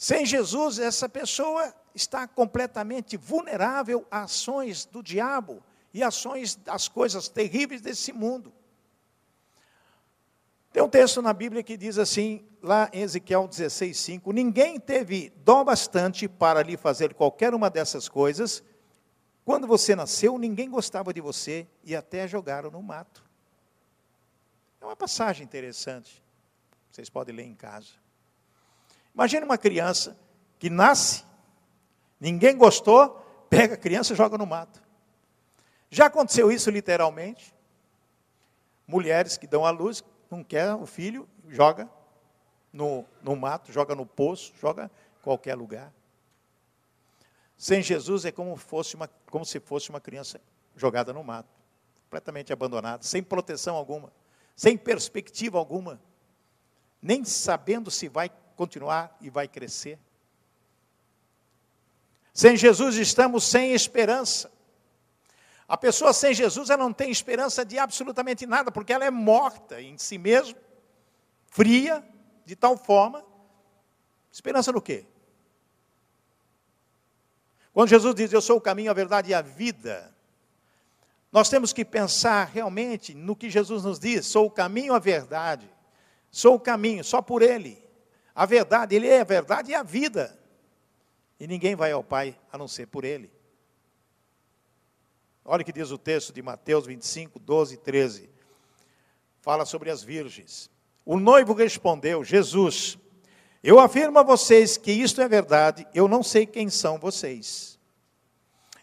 Sem 0.00 0.24
Jesus, 0.24 0.78
essa 0.78 1.10
pessoa 1.10 1.74
está 1.94 2.26
completamente 2.26 3.18
vulnerável 3.18 4.06
a 4.10 4.22
ações 4.22 4.86
do 4.86 5.02
diabo 5.02 5.62
e 5.92 6.02
ações 6.02 6.56
das 6.56 6.88
coisas 6.88 7.28
terríveis 7.28 7.82
desse 7.82 8.10
mundo. 8.10 8.50
Tem 10.72 10.82
um 10.82 10.88
texto 10.88 11.20
na 11.20 11.34
Bíblia 11.34 11.62
que 11.62 11.76
diz 11.76 11.98
assim, 11.98 12.42
lá 12.62 12.88
em 12.94 13.02
Ezequiel 13.02 13.46
16:5, 13.46 14.32
ninguém 14.32 14.80
teve 14.80 15.34
dó 15.44 15.62
bastante 15.62 16.26
para 16.26 16.62
lhe 16.62 16.78
fazer 16.78 17.12
qualquer 17.12 17.52
uma 17.52 17.68
dessas 17.68 18.08
coisas. 18.08 18.62
Quando 19.44 19.66
você 19.66 19.94
nasceu, 19.94 20.38
ninguém 20.38 20.70
gostava 20.70 21.12
de 21.12 21.20
você 21.20 21.68
e 21.84 21.94
até 21.94 22.26
jogaram 22.26 22.70
no 22.70 22.82
mato. 22.82 23.22
É 24.80 24.84
uma 24.86 24.96
passagem 24.96 25.44
interessante. 25.44 26.22
Vocês 26.90 27.10
podem 27.10 27.36
ler 27.36 27.44
em 27.44 27.54
casa. 27.54 28.00
Imagine 29.20 29.44
uma 29.44 29.58
criança 29.58 30.18
que 30.58 30.70
nasce 30.70 31.24
Ninguém 32.20 32.54
gostou, 32.54 33.16
pega 33.48 33.74
a 33.74 33.78
criança 33.78 34.12
e 34.12 34.16
joga 34.16 34.36
no 34.36 34.44
mato. 34.44 34.82
Já 35.90 36.06
aconteceu 36.06 36.52
isso 36.52 36.70
literalmente. 36.70 37.54
Mulheres 38.86 39.38
que 39.38 39.46
dão 39.46 39.64
à 39.64 39.70
luz, 39.70 40.04
não 40.30 40.44
quer 40.44 40.74
o 40.74 40.84
filho, 40.84 41.26
joga 41.48 41.88
no, 42.70 43.06
no 43.22 43.34
mato, 43.34 43.72
joga 43.72 43.94
no 43.94 44.04
poço, 44.04 44.52
joga 44.60 44.90
em 45.18 45.22
qualquer 45.22 45.54
lugar. 45.54 45.90
Sem 47.56 47.82
Jesus 47.82 48.26
é 48.26 48.32
como, 48.32 48.54
fosse 48.56 48.94
uma, 48.94 49.08
como 49.30 49.44
se 49.44 49.58
fosse 49.58 49.88
uma 49.88 50.00
criança 50.00 50.40
jogada 50.76 51.12
no 51.12 51.24
mato, 51.24 51.48
completamente 52.04 52.52
abandonada, 52.52 53.02
sem 53.02 53.22
proteção 53.22 53.76
alguma, 53.76 54.12
sem 54.54 54.76
perspectiva 54.76 55.58
alguma, 55.58 56.00
nem 57.00 57.24
sabendo 57.24 57.90
se 57.90 58.08
vai 58.08 58.30
continuar 58.60 59.16
e 59.22 59.30
vai 59.30 59.48
crescer. 59.48 59.98
Sem 62.30 62.58
Jesus 62.58 62.96
estamos 62.96 63.42
sem 63.44 63.72
esperança. 63.72 64.52
A 65.66 65.78
pessoa 65.78 66.12
sem 66.12 66.34
Jesus 66.34 66.68
ela 66.68 66.84
não 66.84 66.92
tem 66.92 67.10
esperança 67.10 67.64
de 67.64 67.78
absolutamente 67.78 68.44
nada, 68.46 68.70
porque 68.70 68.92
ela 68.92 69.06
é 69.06 69.10
morta 69.10 69.80
em 69.80 69.96
si 69.96 70.18
mesma, 70.18 70.58
fria, 71.46 72.04
de 72.44 72.54
tal 72.54 72.76
forma. 72.76 73.24
Esperança 74.30 74.70
no 74.70 74.82
quê? 74.82 75.06
Quando 77.72 77.88
Jesus 77.88 78.14
diz, 78.14 78.30
Eu 78.30 78.42
sou 78.42 78.58
o 78.58 78.60
caminho, 78.60 78.90
a 78.90 78.94
verdade 78.94 79.30
e 79.30 79.34
a 79.34 79.40
vida, 79.40 80.14
nós 81.32 81.48
temos 81.48 81.72
que 81.72 81.82
pensar 81.82 82.44
realmente 82.44 83.14
no 83.14 83.34
que 83.34 83.48
Jesus 83.48 83.84
nos 83.84 83.98
diz: 83.98 84.26
sou 84.26 84.44
o 84.44 84.50
caminho, 84.50 84.92
a 84.92 84.98
verdade, 84.98 85.66
sou 86.30 86.56
o 86.56 86.60
caminho, 86.60 87.02
só 87.02 87.22
por 87.22 87.40
Ele. 87.40 87.89
A 88.40 88.46
verdade, 88.46 88.96
Ele 88.96 89.06
é 89.06 89.20
a 89.20 89.24
verdade 89.24 89.70
e 89.70 89.74
a 89.74 89.82
vida. 89.82 90.34
E 91.38 91.46
ninguém 91.46 91.76
vai 91.76 91.92
ao 91.92 92.02
Pai 92.02 92.34
a 92.50 92.56
não 92.56 92.66
ser 92.66 92.86
por 92.86 93.04
Ele. 93.04 93.30
Olha 95.44 95.60
o 95.60 95.64
que 95.64 95.70
diz 95.70 95.90
o 95.90 95.98
texto 95.98 96.32
de 96.32 96.40
Mateus 96.40 96.86
25, 96.86 97.38
12 97.38 97.74
e 97.74 97.76
13. 97.76 98.30
Fala 99.42 99.66
sobre 99.66 99.90
as 99.90 100.02
virgens. 100.02 100.70
O 101.04 101.18
noivo 101.18 101.52
respondeu: 101.52 102.24
Jesus, 102.24 102.98
eu 103.62 103.78
afirmo 103.78 104.18
a 104.18 104.22
vocês 104.22 104.78
que 104.78 104.90
isto 104.90 105.20
é 105.20 105.28
verdade, 105.28 105.86
eu 105.92 106.08
não 106.08 106.22
sei 106.22 106.46
quem 106.46 106.70
são 106.70 106.98
vocês. 106.98 107.78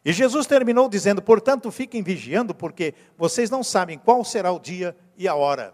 E 0.05 0.13
Jesus 0.13 0.45
terminou 0.45 0.87
dizendo: 0.87 1.19
Portanto, 1.19 1.71
fiquem 1.71 2.03
vigiando, 2.03 2.53
porque 2.53 2.93
vocês 3.17 3.49
não 3.49 3.63
sabem 3.63 3.97
qual 3.97 4.23
será 4.23 4.51
o 4.51 4.59
dia 4.59 4.95
e 5.17 5.27
a 5.27 5.33
hora. 5.33 5.73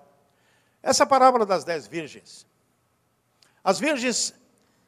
Essa 0.82 1.06
parábola 1.06 1.46
das 1.46 1.66
dez 1.66 1.86
virgens. 1.86 2.48
As 3.64 3.80
virgens 3.80 4.34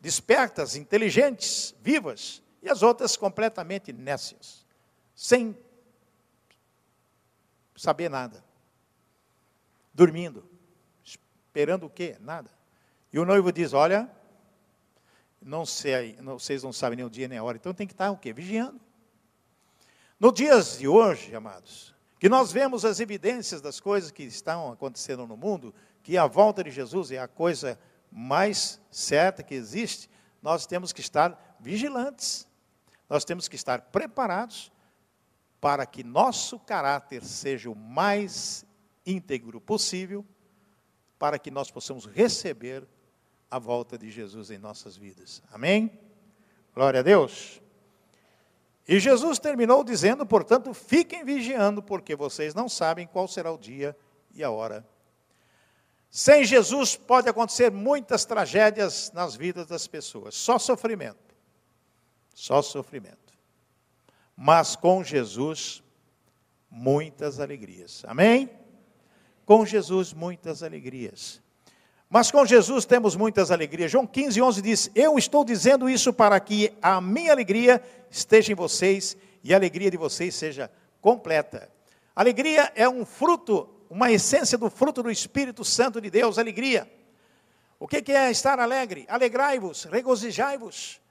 despertas, 0.01 0.75
inteligentes, 0.75 1.73
vivas, 1.81 2.43
e 2.61 2.69
as 2.69 2.83
outras 2.83 3.15
completamente 3.15 3.93
nécias, 3.93 4.65
sem 5.15 5.57
saber 7.75 8.09
nada, 8.09 8.43
dormindo, 9.93 10.43
esperando 11.03 11.85
o 11.85 11.89
quê? 11.89 12.17
Nada. 12.19 12.49
E 13.13 13.19
o 13.19 13.25
noivo 13.25 13.51
diz: 13.51 13.71
Olha, 13.71 14.09
não 15.41 15.65
sei, 15.65 16.17
não, 16.21 16.39
vocês 16.39 16.63
não 16.63 16.73
sabem 16.73 16.97
nem 16.97 17.05
o 17.05 17.09
dia 17.09 17.27
nem 17.27 17.37
a 17.37 17.43
hora, 17.43 17.57
então 17.57 17.73
tem 17.73 17.87
que 17.87 17.93
estar 17.93 18.11
o 18.11 18.17
quê? 18.17 18.33
Vigiando. 18.33 18.81
No 20.19 20.31
dias 20.31 20.79
de 20.79 20.87
hoje, 20.87 21.35
amados, 21.35 21.93
que 22.19 22.27
nós 22.27 22.51
vemos 22.51 22.83
as 22.83 22.99
evidências 22.99 23.61
das 23.61 23.79
coisas 23.79 24.11
que 24.11 24.23
estão 24.23 24.71
acontecendo 24.71 25.27
no 25.27 25.37
mundo, 25.37 25.73
que 26.01 26.17
a 26.17 26.25
volta 26.25 26.63
de 26.63 26.71
Jesus 26.71 27.11
é 27.11 27.19
a 27.19 27.27
coisa 27.27 27.79
mais 28.17 28.79
certa 28.89 29.43
que 29.43 29.53
existe, 29.53 30.09
nós 30.41 30.65
temos 30.65 30.93
que 30.93 31.01
estar 31.01 31.57
vigilantes, 31.59 32.47
nós 33.09 33.25
temos 33.25 33.49
que 33.49 33.57
estar 33.57 33.81
preparados 33.81 34.71
para 35.59 35.85
que 35.85 36.01
nosso 36.01 36.57
caráter 36.57 37.25
seja 37.25 37.69
o 37.69 37.75
mais 37.75 38.65
íntegro 39.05 39.59
possível, 39.59 40.25
para 41.19 41.37
que 41.37 41.51
nós 41.51 41.69
possamos 41.69 42.05
receber 42.05 42.87
a 43.51 43.59
volta 43.59 43.97
de 43.97 44.09
Jesus 44.09 44.49
em 44.49 44.57
nossas 44.57 44.95
vidas. 44.95 45.43
Amém? 45.51 45.99
Glória 46.73 47.01
a 47.01 47.03
Deus. 47.03 47.61
E 48.87 48.97
Jesus 48.97 49.39
terminou 49.39 49.83
dizendo, 49.83 50.25
portanto, 50.25 50.73
fiquem 50.73 51.25
vigiando, 51.25 51.83
porque 51.83 52.15
vocês 52.15 52.55
não 52.55 52.69
sabem 52.69 53.05
qual 53.05 53.27
será 53.27 53.51
o 53.51 53.57
dia 53.57 53.93
e 54.33 54.41
a 54.41 54.49
hora 54.49 54.87
sem 56.17 56.45
Jesus 56.45 56.95
pode 56.95 57.27
acontecer 57.27 57.69
muitas 57.69 58.23
tragédias 58.23 59.11
nas 59.13 59.35
vidas 59.35 59.67
das 59.67 59.85
pessoas, 59.85 60.33
só 60.33 60.57
sofrimento. 60.57 61.35
Só 62.33 62.61
sofrimento. 62.61 63.33
Mas 64.33 64.77
com 64.77 65.03
Jesus, 65.03 65.83
muitas 66.71 67.41
alegrias. 67.41 68.01
Amém? 68.07 68.49
Com 69.45 69.65
Jesus, 69.65 70.13
muitas 70.13 70.63
alegrias. 70.63 71.41
Mas 72.09 72.31
com 72.31 72.45
Jesus 72.45 72.85
temos 72.85 73.17
muitas 73.17 73.51
alegrias. 73.51 73.91
João 73.91 74.07
15, 74.07 74.41
11 74.41 74.61
diz: 74.61 74.91
Eu 74.95 75.17
estou 75.17 75.43
dizendo 75.43 75.89
isso 75.89 76.13
para 76.13 76.39
que 76.39 76.73
a 76.81 77.01
minha 77.01 77.33
alegria 77.33 77.83
esteja 78.09 78.53
em 78.53 78.55
vocês 78.55 79.17
e 79.43 79.53
a 79.53 79.57
alegria 79.57 79.91
de 79.91 79.97
vocês 79.97 80.33
seja 80.33 80.71
completa. 81.01 81.69
Alegria 82.15 82.71
é 82.73 82.87
um 82.87 83.05
fruto 83.05 83.74
uma 83.89 84.11
essência 84.11 84.57
do 84.57 84.69
fruto 84.69 85.03
do 85.03 85.11
Espírito 85.11 85.63
Santo 85.63 86.01
de 86.01 86.09
Deus, 86.09 86.37
alegria. 86.37 86.91
O 87.79 87.87
que 87.87 88.11
é 88.11 88.31
estar 88.31 88.59
alegre? 88.59 89.05
Alegrai-vos, 89.09 89.83
regozijai-vos. 89.85 91.01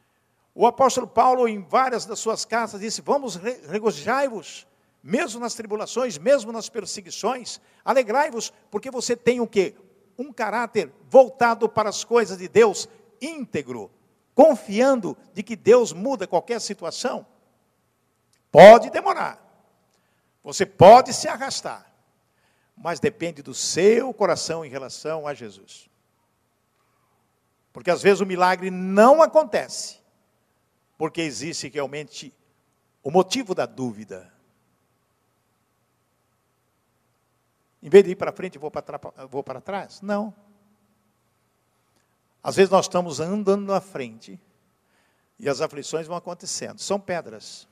O 0.55 0.67
apóstolo 0.67 1.07
Paulo, 1.07 1.49
em 1.49 1.63
várias 1.63 2.07
das 2.07 2.19
suas 2.19 2.45
cartas, 2.45 2.81
disse: 2.81 3.03
Vamos, 3.03 3.37
regozijai-vos, 3.37 4.67
mesmo 5.03 5.41
nas 5.41 5.55
tribulações, 5.55 6.17
mesmo 6.17 6.53
nas 6.53 6.69
perseguições. 6.69 7.61
Alegrai-vos, 7.85 8.53
porque 8.71 8.91
você 8.91 9.17
tem 9.17 9.41
o 9.41 9.47
quê? 9.47 9.75
Um 10.17 10.33
caráter 10.33 10.93
voltado 11.09 11.69
para 11.69 11.89
as 11.89 12.05
coisas 12.05 12.39
de 12.39 12.49
Deus, 12.49 12.89
íntegro, 13.21 13.91
confiando 14.35 15.17
de 15.33 15.43
que 15.43 15.57
Deus 15.57 15.93
muda 15.93 16.27
qualquer 16.27 16.61
situação? 16.61 17.27
Pode 18.51 18.91
demorar. 18.91 19.43
Você 20.43 20.65
pode 20.65 21.13
se 21.13 21.27
arrastar. 21.27 21.94
Mas 22.77 23.01
depende 23.01 23.43
do 23.43 23.55
seu 23.55 24.13
coração 24.13 24.65
em 24.65 24.69
relação 24.69 25.27
a 25.27 25.35
Jesus. 25.35 25.89
Porque 27.73 27.91
às 27.91 28.03
vezes 28.03 28.21
o 28.21 28.27
milagre 28.27 28.71
não 28.71 29.23
acontece, 29.23 30.01
porque 30.97 31.21
existe 31.21 31.69
realmente 31.69 32.33
o 33.03 33.11
motivo 33.11 33.55
da 33.55 33.67
dúvida. 33.67 34.33
Em 37.83 37.91
vez 37.91 38.03
de 38.03 38.13
ir 38.13 38.17
para 38.17 38.33
frente, 38.33 38.57
vou 38.57 38.71
para, 38.71 38.99
vou 39.27 39.43
para 39.43 39.61
trás? 39.61 40.01
Não. 40.01 40.35
Às 42.43 42.57
vezes 42.57 42.71
nós 42.71 42.87
estamos 42.87 43.21
andando 43.21 43.67
na 43.67 43.81
frente 43.81 44.41
e 45.39 45.49
as 45.49 45.61
aflições 45.61 46.07
vão 46.07 46.17
acontecendo. 46.17 46.79
São 46.79 46.99
pedras. 46.99 47.69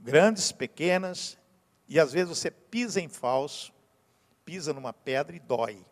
Grandes, 0.00 0.50
pequenas, 0.50 1.37
e 1.88 1.98
às 1.98 2.12
vezes 2.12 2.28
você 2.28 2.50
pisa 2.50 3.00
em 3.00 3.08
falso, 3.08 3.72
pisa 4.44 4.72
numa 4.72 4.92
pedra 4.92 5.34
e 5.34 5.40
dói. 5.40 5.84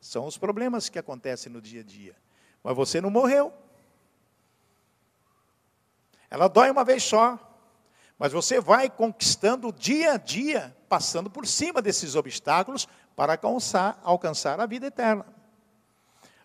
São 0.00 0.26
os 0.26 0.38
problemas 0.38 0.88
que 0.88 0.98
acontecem 0.98 1.52
no 1.52 1.60
dia 1.60 1.80
a 1.80 1.84
dia. 1.84 2.16
Mas 2.62 2.74
você 2.74 3.00
não 3.00 3.10
morreu. 3.10 3.52
Ela 6.30 6.48
dói 6.48 6.70
uma 6.70 6.84
vez 6.84 7.02
só. 7.02 7.38
Mas 8.18 8.32
você 8.32 8.60
vai 8.60 8.88
conquistando 8.88 9.72
dia 9.72 10.14
a 10.14 10.16
dia, 10.16 10.74
passando 10.88 11.28
por 11.28 11.46
cima 11.46 11.82
desses 11.82 12.14
obstáculos 12.14 12.88
para 13.14 13.32
alcançar, 13.32 14.00
alcançar 14.02 14.58
a 14.60 14.66
vida 14.66 14.86
eterna. 14.86 15.26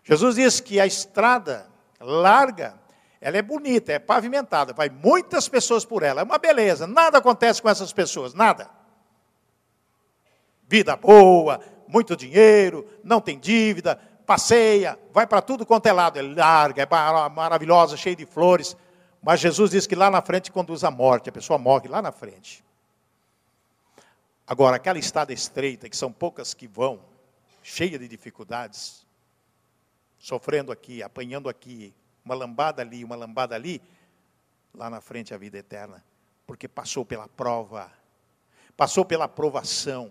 Jesus 0.04 0.34
diz 0.34 0.60
que 0.60 0.80
a 0.80 0.86
estrada 0.86 1.70
larga, 2.00 2.78
ela 3.22 3.38
é 3.38 3.42
bonita, 3.42 3.92
é 3.92 4.00
pavimentada, 4.00 4.72
vai 4.72 4.90
muitas 4.90 5.48
pessoas 5.48 5.84
por 5.84 6.02
ela, 6.02 6.20
é 6.20 6.24
uma 6.24 6.38
beleza, 6.38 6.88
nada 6.88 7.18
acontece 7.18 7.62
com 7.62 7.68
essas 7.68 7.92
pessoas, 7.92 8.34
nada. 8.34 8.68
Vida 10.66 10.96
boa, 10.96 11.60
muito 11.86 12.16
dinheiro, 12.16 12.84
não 13.04 13.20
tem 13.20 13.38
dívida, 13.38 13.94
passeia, 14.26 14.98
vai 15.12 15.24
para 15.24 15.40
tudo 15.40 15.64
quanto 15.64 15.86
é 15.86 15.92
lado, 15.92 16.18
é 16.18 16.22
larga, 16.22 16.82
é 16.82 17.28
maravilhosa, 17.28 17.96
cheia 17.96 18.16
de 18.16 18.26
flores. 18.26 18.76
Mas 19.22 19.38
Jesus 19.38 19.70
diz 19.70 19.86
que 19.86 19.94
lá 19.94 20.10
na 20.10 20.20
frente 20.20 20.50
conduz 20.50 20.82
à 20.82 20.90
morte, 20.90 21.28
a 21.28 21.32
pessoa 21.32 21.56
morre 21.56 21.86
lá 21.88 22.02
na 22.02 22.10
frente. 22.10 22.64
Agora, 24.44 24.76
aquela 24.76 24.98
estrada 24.98 25.32
estreita, 25.32 25.88
que 25.88 25.96
são 25.96 26.12
poucas 26.12 26.54
que 26.54 26.66
vão, 26.66 26.98
cheia 27.62 27.96
de 27.96 28.08
dificuldades, 28.08 29.06
sofrendo 30.18 30.72
aqui, 30.72 31.04
apanhando 31.04 31.48
aqui, 31.48 31.94
uma 32.24 32.34
lambada 32.34 32.82
ali, 32.82 33.04
uma 33.04 33.16
lambada 33.16 33.54
ali, 33.54 33.82
lá 34.74 34.88
na 34.88 35.00
frente 35.00 35.34
a 35.34 35.38
vida 35.38 35.58
eterna, 35.58 36.04
porque 36.46 36.68
passou 36.68 37.04
pela 37.04 37.28
prova, 37.28 37.90
passou 38.76 39.04
pela 39.04 39.28
provação, 39.28 40.10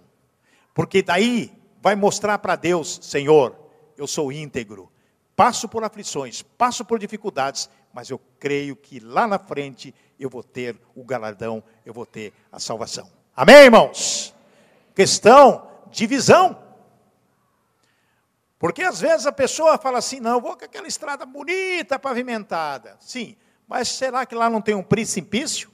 porque 0.74 1.02
daí 1.02 1.52
vai 1.82 1.96
mostrar 1.96 2.38
para 2.40 2.56
Deus: 2.56 3.00
Senhor, 3.02 3.56
eu 3.98 4.08
sou 4.08 4.32
íntegro, 4.32 4.92
passo 5.36 5.68
por 5.68 5.84
aflições, 5.84 6.42
passo 6.42 6.86
por 6.86 7.00
dificuldades, 7.00 7.70
mas 7.94 8.10
eu 8.10 8.20
creio 8.40 8.76
que 8.76 9.00
lá 9.00 9.28
na 9.28 9.40
frente 9.40 9.94
eu 10.20 10.30
vou 10.30 10.44
ter 10.44 10.80
o 10.96 11.04
galardão, 11.04 11.64
eu 11.86 11.94
vou 11.94 12.06
ter 12.06 12.34
a 12.52 12.60
salvação. 12.60 13.10
Amém, 13.36 13.64
irmãos? 13.64 14.36
Questão 14.94 15.68
de 15.90 16.06
visão. 16.06 16.71
Porque 18.62 18.84
às 18.84 19.02
vezes 19.02 19.26
a 19.26 19.32
pessoa 19.32 19.76
fala 19.80 19.98
assim: 19.98 20.20
não, 20.20 20.34
eu 20.36 20.40
vou 20.40 20.56
com 20.56 20.64
aquela 20.64 20.88
estrada 20.88 21.26
bonita, 21.26 21.98
pavimentada. 21.98 22.96
Sim, 23.00 23.36
mas 23.68 23.88
será 23.88 24.24
que 24.24 24.36
lá 24.36 24.52
não 24.52 24.62
tem 24.62 24.76
um 24.76 24.84
precipício? 24.84 25.72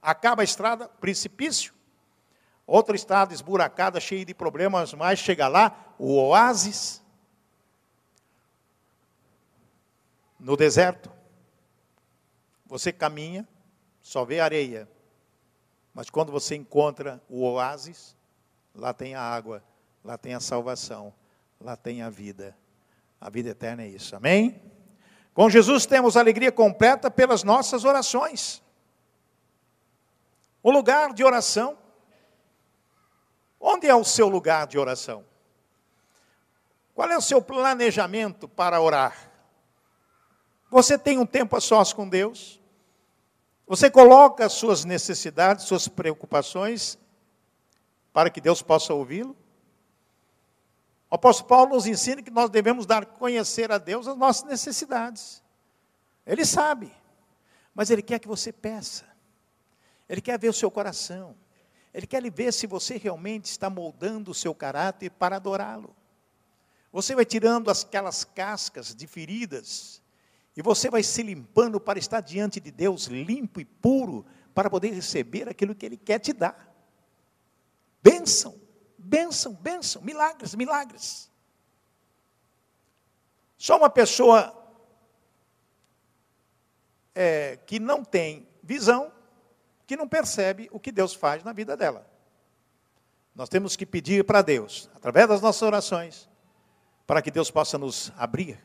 Acaba 0.00 0.42
a 0.42 0.44
estrada, 0.44 0.86
precipício? 0.88 1.74
Outra 2.64 2.94
estrada 2.94 3.34
esburacada, 3.34 3.98
cheia 3.98 4.24
de 4.24 4.32
problemas, 4.32 4.94
mas 4.94 5.18
chega 5.18 5.48
lá, 5.48 5.92
o 5.98 6.14
oásis. 6.14 7.02
No 10.38 10.56
deserto. 10.56 11.10
Você 12.66 12.92
caminha, 12.92 13.48
só 14.00 14.24
vê 14.24 14.38
areia. 14.38 14.88
Mas 15.92 16.08
quando 16.08 16.30
você 16.30 16.54
encontra 16.54 17.20
o 17.28 17.42
oásis, 17.42 18.14
lá 18.72 18.94
tem 18.94 19.16
a 19.16 19.20
água, 19.20 19.64
lá 20.04 20.16
tem 20.16 20.32
a 20.32 20.38
salvação, 20.38 21.12
lá 21.60 21.76
tem 21.76 22.02
a 22.02 22.10
vida. 22.10 22.56
A 23.20 23.28
vida 23.30 23.50
eterna 23.50 23.82
é 23.82 23.88
isso. 23.88 24.14
Amém? 24.14 24.62
Com 25.34 25.48
Jesus 25.50 25.86
temos 25.86 26.16
alegria 26.16 26.52
completa 26.52 27.10
pelas 27.10 27.42
nossas 27.42 27.84
orações. 27.84 28.62
O 30.62 30.70
lugar 30.70 31.12
de 31.12 31.24
oração 31.24 31.78
Onde 33.60 33.88
é 33.88 33.94
o 33.94 34.04
seu 34.04 34.28
lugar 34.28 34.66
de 34.66 34.78
oração? 34.78 35.24
Qual 36.94 37.10
é 37.10 37.16
o 37.16 37.22
seu 37.22 37.42
planejamento 37.42 38.48
para 38.48 38.80
orar? 38.80 39.30
Você 40.70 40.98
tem 40.98 41.18
um 41.18 41.26
tempo 41.26 41.56
a 41.56 41.60
sós 41.60 41.92
com 41.92 42.08
Deus? 42.08 42.60
Você 43.66 43.90
coloca 43.90 44.46
as 44.46 44.52
suas 44.52 44.84
necessidades, 44.84 45.64
suas 45.64 45.88
preocupações, 45.88 46.98
para 48.12 48.30
que 48.30 48.40
Deus 48.40 48.62
possa 48.62 48.94
ouvi-lo? 48.94 49.36
O 51.10 51.14
apóstolo 51.14 51.48
Paulo 51.48 51.74
nos 51.74 51.86
ensina 51.86 52.22
que 52.22 52.30
nós 52.30 52.50
devemos 52.50 52.84
dar 52.84 53.06
conhecer 53.06 53.72
a 53.72 53.78
Deus 53.78 54.06
as 54.06 54.16
nossas 54.16 54.44
necessidades. 54.44 55.42
Ele 56.26 56.44
sabe, 56.44 56.92
mas 57.74 57.90
ele 57.90 58.02
quer 58.02 58.18
que 58.18 58.28
você 58.28 58.52
peça. 58.52 59.06
Ele 60.08 60.20
quer 60.20 60.38
ver 60.38 60.48
o 60.48 60.52
seu 60.52 60.70
coração. 60.70 61.34
Ele 61.94 62.06
quer 62.06 62.22
ver 62.30 62.52
se 62.52 62.66
você 62.66 62.98
realmente 62.98 63.46
está 63.46 63.70
moldando 63.70 64.30
o 64.30 64.34
seu 64.34 64.54
caráter 64.54 65.10
para 65.10 65.36
adorá-lo. 65.36 65.96
Você 66.92 67.14
vai 67.14 67.24
tirando 67.24 67.70
aquelas 67.70 68.24
cascas 68.24 68.94
de 68.94 69.06
feridas 69.06 70.02
e 70.56 70.62
você 70.62 70.90
vai 70.90 71.02
se 71.02 71.22
limpando 71.22 71.80
para 71.80 71.98
estar 71.98 72.20
diante 72.20 72.60
de 72.60 72.70
Deus 72.70 73.06
limpo 73.06 73.60
e 73.60 73.64
puro 73.64 74.26
para 74.54 74.68
poder 74.68 74.92
receber 74.92 75.48
aquilo 75.48 75.74
que 75.74 75.86
Ele 75.86 75.96
quer 75.96 76.18
te 76.18 76.32
dar. 76.32 76.74
Bênção, 78.02 78.54
bênção, 79.08 79.54
bênção, 79.54 80.02
milagres, 80.02 80.54
milagres. 80.54 81.30
Só 83.56 83.76
uma 83.78 83.88
pessoa 83.90 84.54
é, 87.14 87.56
que 87.66 87.80
não 87.80 88.04
tem 88.04 88.46
visão 88.62 89.12
que 89.86 89.96
não 89.96 90.06
percebe 90.06 90.68
o 90.70 90.78
que 90.78 90.92
Deus 90.92 91.14
faz 91.14 91.42
na 91.42 91.54
vida 91.54 91.74
dela. 91.74 92.06
Nós 93.34 93.48
temos 93.48 93.74
que 93.74 93.86
pedir 93.86 94.22
para 94.22 94.42
Deus, 94.42 94.90
através 94.94 95.26
das 95.26 95.40
nossas 95.40 95.62
orações, 95.62 96.28
para 97.06 97.22
que 97.22 97.30
Deus 97.30 97.50
possa 97.50 97.78
nos 97.78 98.12
abrir 98.18 98.62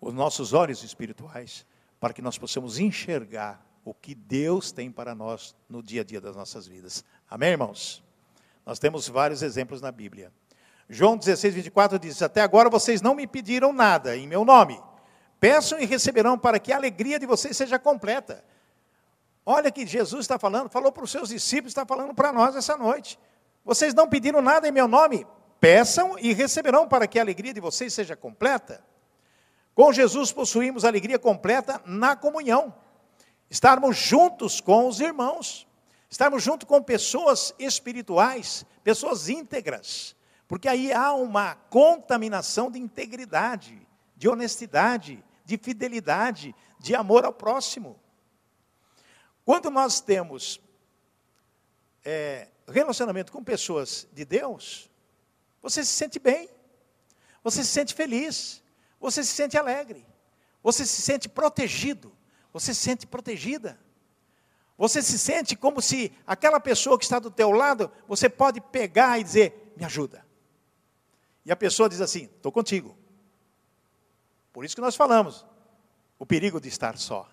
os 0.00 0.12
nossos 0.12 0.52
olhos 0.52 0.82
espirituais, 0.82 1.64
para 2.00 2.12
que 2.12 2.20
nós 2.20 2.36
possamos 2.36 2.80
enxergar 2.80 3.64
o 3.84 3.94
que 3.94 4.12
Deus 4.12 4.72
tem 4.72 4.90
para 4.90 5.14
nós 5.14 5.54
no 5.68 5.80
dia 5.80 6.00
a 6.00 6.04
dia 6.04 6.20
das 6.20 6.34
nossas 6.34 6.66
vidas. 6.66 7.04
Amém, 7.28 7.50
irmãos? 7.50 8.02
Nós 8.70 8.78
temos 8.78 9.08
vários 9.08 9.42
exemplos 9.42 9.80
na 9.80 9.90
Bíblia. 9.90 10.32
João 10.88 11.16
16, 11.16 11.54
24 11.56 11.98
diz: 11.98 12.22
Até 12.22 12.40
agora 12.40 12.70
vocês 12.70 13.02
não 13.02 13.16
me 13.16 13.26
pediram 13.26 13.72
nada 13.72 14.16
em 14.16 14.28
meu 14.28 14.44
nome. 14.44 14.80
Peçam 15.40 15.80
e 15.80 15.84
receberão 15.84 16.38
para 16.38 16.60
que 16.60 16.72
a 16.72 16.76
alegria 16.76 17.18
de 17.18 17.26
vocês 17.26 17.56
seja 17.56 17.80
completa. 17.80 18.44
Olha 19.44 19.72
que 19.72 19.84
Jesus 19.84 20.20
está 20.20 20.38
falando, 20.38 20.70
falou 20.70 20.92
para 20.92 21.02
os 21.02 21.10
seus 21.10 21.30
discípulos, 21.30 21.72
está 21.72 21.84
falando 21.84 22.14
para 22.14 22.32
nós 22.32 22.54
essa 22.54 22.76
noite. 22.76 23.18
Vocês 23.64 23.92
não 23.92 24.08
pediram 24.08 24.40
nada 24.40 24.68
em 24.68 24.70
meu 24.70 24.86
nome, 24.86 25.26
peçam 25.58 26.16
e 26.20 26.32
receberão 26.32 26.86
para 26.86 27.08
que 27.08 27.18
a 27.18 27.22
alegria 27.22 27.52
de 27.52 27.58
vocês 27.58 27.92
seja 27.92 28.14
completa. 28.14 28.84
Com 29.74 29.92
Jesus 29.92 30.30
possuímos 30.30 30.84
alegria 30.84 31.18
completa 31.18 31.82
na 31.84 32.14
comunhão, 32.14 32.72
estarmos 33.50 33.96
juntos 33.96 34.60
com 34.60 34.86
os 34.86 35.00
irmãos, 35.00 35.66
estarmos 36.10 36.42
junto 36.42 36.66
com 36.66 36.82
pessoas 36.82 37.54
espirituais, 37.58 38.66
pessoas 38.82 39.28
íntegras, 39.28 40.16
porque 40.48 40.68
aí 40.68 40.92
há 40.92 41.12
uma 41.14 41.54
contaminação 41.54 42.68
de 42.70 42.80
integridade, 42.80 43.86
de 44.16 44.28
honestidade, 44.28 45.24
de 45.44 45.56
fidelidade, 45.56 46.54
de 46.80 46.94
amor 46.94 47.24
ao 47.24 47.32
próximo. 47.32 47.98
Quando 49.44 49.70
nós 49.70 50.00
temos 50.00 50.60
é, 52.04 52.48
relacionamento 52.66 53.30
com 53.30 53.42
pessoas 53.44 54.08
de 54.12 54.24
Deus, 54.24 54.90
você 55.62 55.84
se 55.84 55.92
sente 55.92 56.18
bem, 56.18 56.48
você 57.42 57.62
se 57.62 57.70
sente 57.70 57.94
feliz, 57.94 58.62
você 58.98 59.22
se 59.22 59.32
sente 59.32 59.56
alegre, 59.56 60.04
você 60.62 60.84
se 60.84 61.00
sente 61.02 61.28
protegido, 61.28 62.12
você 62.52 62.74
se 62.74 62.80
sente 62.80 63.06
protegida. 63.06 63.78
Você 64.80 65.02
se 65.02 65.18
sente 65.18 65.54
como 65.54 65.82
se 65.82 66.10
aquela 66.26 66.58
pessoa 66.58 66.96
que 66.96 67.04
está 67.04 67.18
do 67.18 67.30
teu 67.30 67.50
lado, 67.50 67.92
você 68.08 68.30
pode 68.30 68.62
pegar 68.62 69.20
e 69.20 69.22
dizer, 69.22 69.74
me 69.76 69.84
ajuda. 69.84 70.24
E 71.44 71.52
a 71.52 71.56
pessoa 71.56 71.86
diz 71.86 72.00
assim, 72.00 72.30
estou 72.34 72.50
contigo. 72.50 72.96
Por 74.50 74.64
isso 74.64 74.74
que 74.74 74.80
nós 74.80 74.96
falamos 74.96 75.44
o 76.18 76.24
perigo 76.24 76.58
de 76.58 76.68
estar 76.68 76.96
só. 76.96 77.28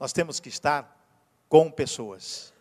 Nós 0.00 0.12
temos 0.12 0.40
que 0.40 0.48
estar 0.48 1.00
com 1.48 1.70
pessoas, 1.70 2.52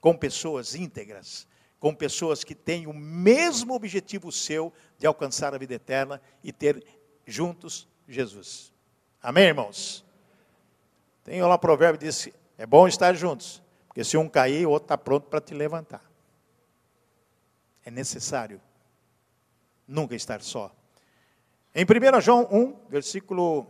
com 0.00 0.16
pessoas 0.16 0.74
íntegras, 0.74 1.46
com 1.78 1.94
pessoas 1.94 2.44
que 2.44 2.54
têm 2.54 2.86
o 2.86 2.94
mesmo 2.94 3.74
objetivo 3.74 4.32
seu 4.32 4.72
de 4.96 5.06
alcançar 5.06 5.54
a 5.54 5.58
vida 5.58 5.74
eterna 5.74 6.18
e 6.42 6.50
ter 6.50 6.82
juntos 7.26 7.86
Jesus. 8.08 8.72
Amém, 9.22 9.48
irmãos? 9.48 10.02
Tem 11.22 11.42
lá 11.42 11.56
um 11.56 11.58
provérbio 11.58 11.98
que 11.98 12.06
diz: 12.06 12.32
é 12.58 12.66
bom 12.66 12.88
estar 12.88 13.14
juntos, 13.14 13.62
porque 13.86 14.02
se 14.02 14.16
um 14.16 14.28
cair, 14.28 14.66
o 14.66 14.70
outro 14.70 14.86
está 14.86 14.98
pronto 14.98 15.28
para 15.28 15.40
te 15.40 15.54
levantar. 15.54 16.02
É 17.84 17.90
necessário 17.90 18.60
nunca 19.86 20.14
estar 20.14 20.42
só. 20.42 20.74
Em 21.74 21.84
1 21.84 22.20
João 22.20 22.48
1, 22.50 22.88
versículo 22.88 23.66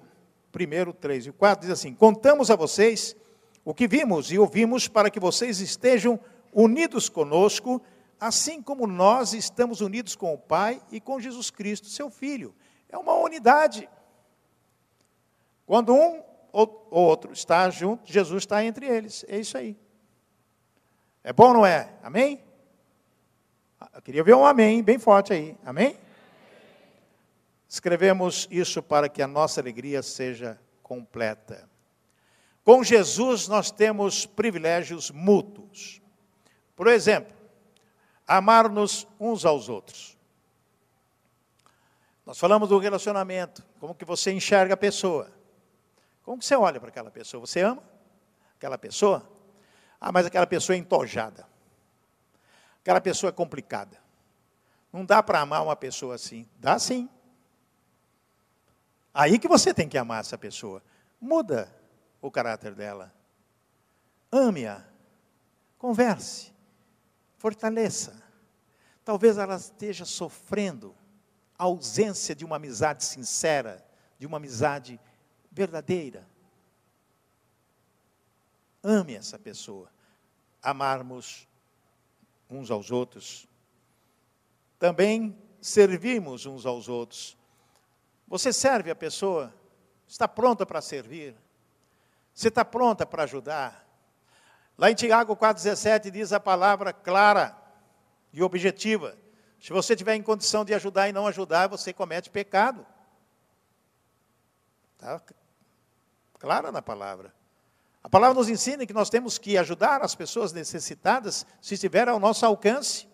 1, 0.55 0.93
3 0.93 1.27
e 1.27 1.33
4, 1.33 1.63
diz 1.67 1.71
assim: 1.71 1.93
Contamos 1.93 2.51
a 2.51 2.57
vocês 2.57 3.17
o 3.65 3.75
que 3.75 3.89
vimos 3.89 4.31
e 4.31 4.39
ouvimos 4.39 4.87
para 4.87 5.11
que 5.11 5.19
vocês 5.19 5.61
estejam 5.61 6.19
unidos 6.53 7.09
conosco, 7.09 7.83
assim 8.19 8.63
como 8.63 8.87
nós 8.87 9.33
estamos 9.35 9.81
unidos 9.81 10.15
com 10.15 10.33
o 10.33 10.39
Pai 10.39 10.81
e 10.91 11.01
com 11.01 11.21
Jesus 11.21 11.51
Cristo, 11.51 11.89
seu 11.89 12.09
Filho. 12.09 12.55
É 12.89 12.97
uma 12.97 13.15
unidade. 13.15 13.89
Quando 15.67 15.93
um 15.93 16.23
ou 16.57 16.89
outro 16.91 17.35
está 17.35 17.69
junto, 17.69 18.11
Jesus 18.11 18.45
está 18.45 18.65
entre 18.65 18.87
eles. 18.87 19.27
É 19.29 19.39
isso 19.39 19.59
aí. 19.59 19.77
É 21.23 21.31
bom, 21.31 21.53
não 21.53 21.67
é? 21.67 21.93
Amém? 22.03 22.43
Eu 23.93 24.01
queria 24.01 24.25
ver 24.25 24.35
um 24.35 24.47
amém 24.47 24.83
bem 24.83 24.99
forte 24.99 25.35
aí. 25.35 25.55
Amém? 25.67 25.99
Escrevemos 27.69 28.49
isso 28.51 28.83
para 28.83 29.07
que 29.07 29.21
a 29.21 29.27
nossa 29.27 29.61
alegria 29.61 30.03
seja 30.03 30.59
completa. 30.83 31.69
Com 32.65 32.83
Jesus 32.83 33.49
nós 33.49 33.71
temos 33.71 34.25
privilégios 34.25 35.11
mútuos. 35.11 36.01
Por 36.75 36.87
exemplo, 36.87 37.37
amar-nos 38.27 39.07
uns 39.21 39.45
aos 39.45 39.69
outros. 39.69 40.17
Nós 42.25 42.39
falamos 42.39 42.71
do 42.71 42.79
relacionamento, 42.79 43.63
como 43.79 43.95
que 43.95 44.07
você 44.07 44.33
enxerga 44.33 44.73
a 44.73 44.77
pessoa. 44.77 45.37
Como 46.27 46.41
que 46.41 46.45
você 46.45 46.57
olha 46.57 46.81
para 46.81 46.89
aquela 46.89 47.09
pessoa? 47.09 47.47
Você 47.47 47.61
ama 47.61 47.81
aquela 48.57 48.77
pessoa? 48.77 49.31
Ah, 50.01 50.11
mas 50.11 50.27
aquela 50.27 50.47
pessoa 50.47 50.75
é 50.75 50.79
entojada. 50.79 51.47
Aquela 52.81 53.01
pessoa 53.01 53.31
é 53.31 53.33
complicada. 53.33 53.97
Não 54.93 55.05
dá 55.05 55.23
para 55.23 55.41
amar 55.41 55.63
uma 55.63 55.77
pessoa 55.77 56.17
assim. 56.17 56.49
Dá 56.59 56.81
sim. 56.81 57.09
Aí 59.15 59.39
que 59.39 59.47
você 59.47 59.73
tem 59.73 59.89
que 59.89 59.97
amar 59.97 60.19
essa 60.19 60.37
pessoa. 60.37 60.83
Muda 61.21 61.73
o 62.21 62.29
caráter 62.29 62.75
dela. 62.75 63.15
Ame-a. 64.33 64.85
Converse. 65.79 66.53
Fortaleça. 67.39 68.21
Talvez 69.05 69.39
ela 69.39 69.55
esteja 69.55 70.05
sofrendo 70.05 70.93
a 71.57 71.65
ausência 71.65 72.35
de 72.35 72.45
uma 72.45 72.57
amizade 72.57 73.05
sincera, 73.05 73.87
de 74.19 74.27
uma 74.27 74.39
amizade 74.39 74.99
verdadeira. 75.57 76.29
Ame 78.83 79.15
essa 79.15 79.39
pessoa. 79.39 79.91
Amarmos 80.63 81.49
uns 82.51 82.71
aos 82.71 82.91
outros. 82.91 83.49
Também 84.79 85.35
servimos 85.59 86.45
uns 86.45 86.67
aos 86.67 86.91
outros. 86.91 87.39
Você 88.29 88.53
serve 88.53 88.91
a 88.91 88.95
pessoa? 88.95 89.53
Está 90.07 90.29
pronta 90.29 90.67
para 90.67 90.83
servir? 90.83 91.35
Você 92.35 92.49
está 92.49 92.63
pronta 92.63 93.07
para 93.07 93.23
ajudar? 93.23 93.89
Lá 94.77 94.91
em 94.91 94.95
Tiago 94.95 95.35
4,17 95.35 96.11
diz 96.11 96.35
a 96.35 96.39
palavra 96.39 96.93
clara 96.93 97.57
e 98.31 98.43
objetiva. 98.43 99.17
Se 99.59 99.73
você 99.73 99.97
tiver 99.97 100.17
em 100.17 100.23
condição 100.23 100.67
de 100.67 100.75
ajudar 100.75 101.09
e 101.09 101.13
não 101.13 101.27
ajudar, 101.27 101.67
você 101.67 101.95
comete 101.95 102.29
pecado. 102.29 102.87
Está 104.93 105.23
clara 106.47 106.71
na 106.71 106.81
palavra. 106.81 107.35
A 108.05 108.09
palavra 108.09 108.37
nos 108.37 108.49
ensina 108.49 108.87
que 108.87 108.93
nós 108.93 109.11
temos 109.11 109.37
que 109.37 109.59
ajudar 109.59 110.01
as 110.01 110.15
pessoas 110.15 110.53
necessitadas 110.53 111.45
se 111.61 111.75
estiver 111.75 112.09
ao 112.09 112.21
nosso 112.21 112.47
alcance. 112.47 113.09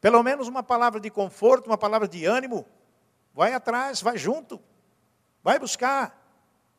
Pelo 0.00 0.22
menos 0.22 0.46
uma 0.46 0.62
palavra 0.62 1.00
de 1.00 1.10
conforto, 1.10 1.66
uma 1.66 1.76
palavra 1.76 2.06
de 2.06 2.24
ânimo, 2.24 2.64
Vai 3.34 3.52
atrás, 3.52 4.00
vai 4.00 4.16
junto. 4.16 4.58
Vai 5.42 5.58
buscar 5.58 6.24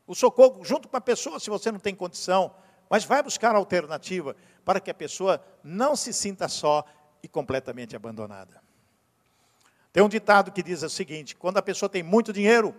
o 0.06 0.14
socorro 0.14 0.64
junto 0.64 0.88
com 0.88 0.96
a 0.96 1.00
pessoa, 1.00 1.38
se 1.38 1.48
você 1.50 1.70
não 1.70 1.78
tem 1.78 1.94
condição. 1.94 2.52
Mas 2.90 3.04
vai 3.04 3.22
buscar 3.22 3.54
alternativa 3.54 4.34
para 4.64 4.80
que 4.80 4.90
a 4.90 4.94
pessoa 4.94 5.40
não 5.62 5.94
se 5.94 6.12
sinta 6.12 6.48
só 6.48 6.82
e 7.22 7.28
completamente 7.28 7.94
abandonada. 7.94 8.60
Tem 9.92 10.02
um 10.02 10.08
ditado 10.08 10.50
que 10.50 10.62
diz 10.62 10.82
o 10.82 10.90
seguinte: 10.90 11.36
quando 11.36 11.58
a 11.58 11.62
pessoa 11.62 11.88
tem 11.88 12.02
muito 12.02 12.32
dinheiro, 12.32 12.74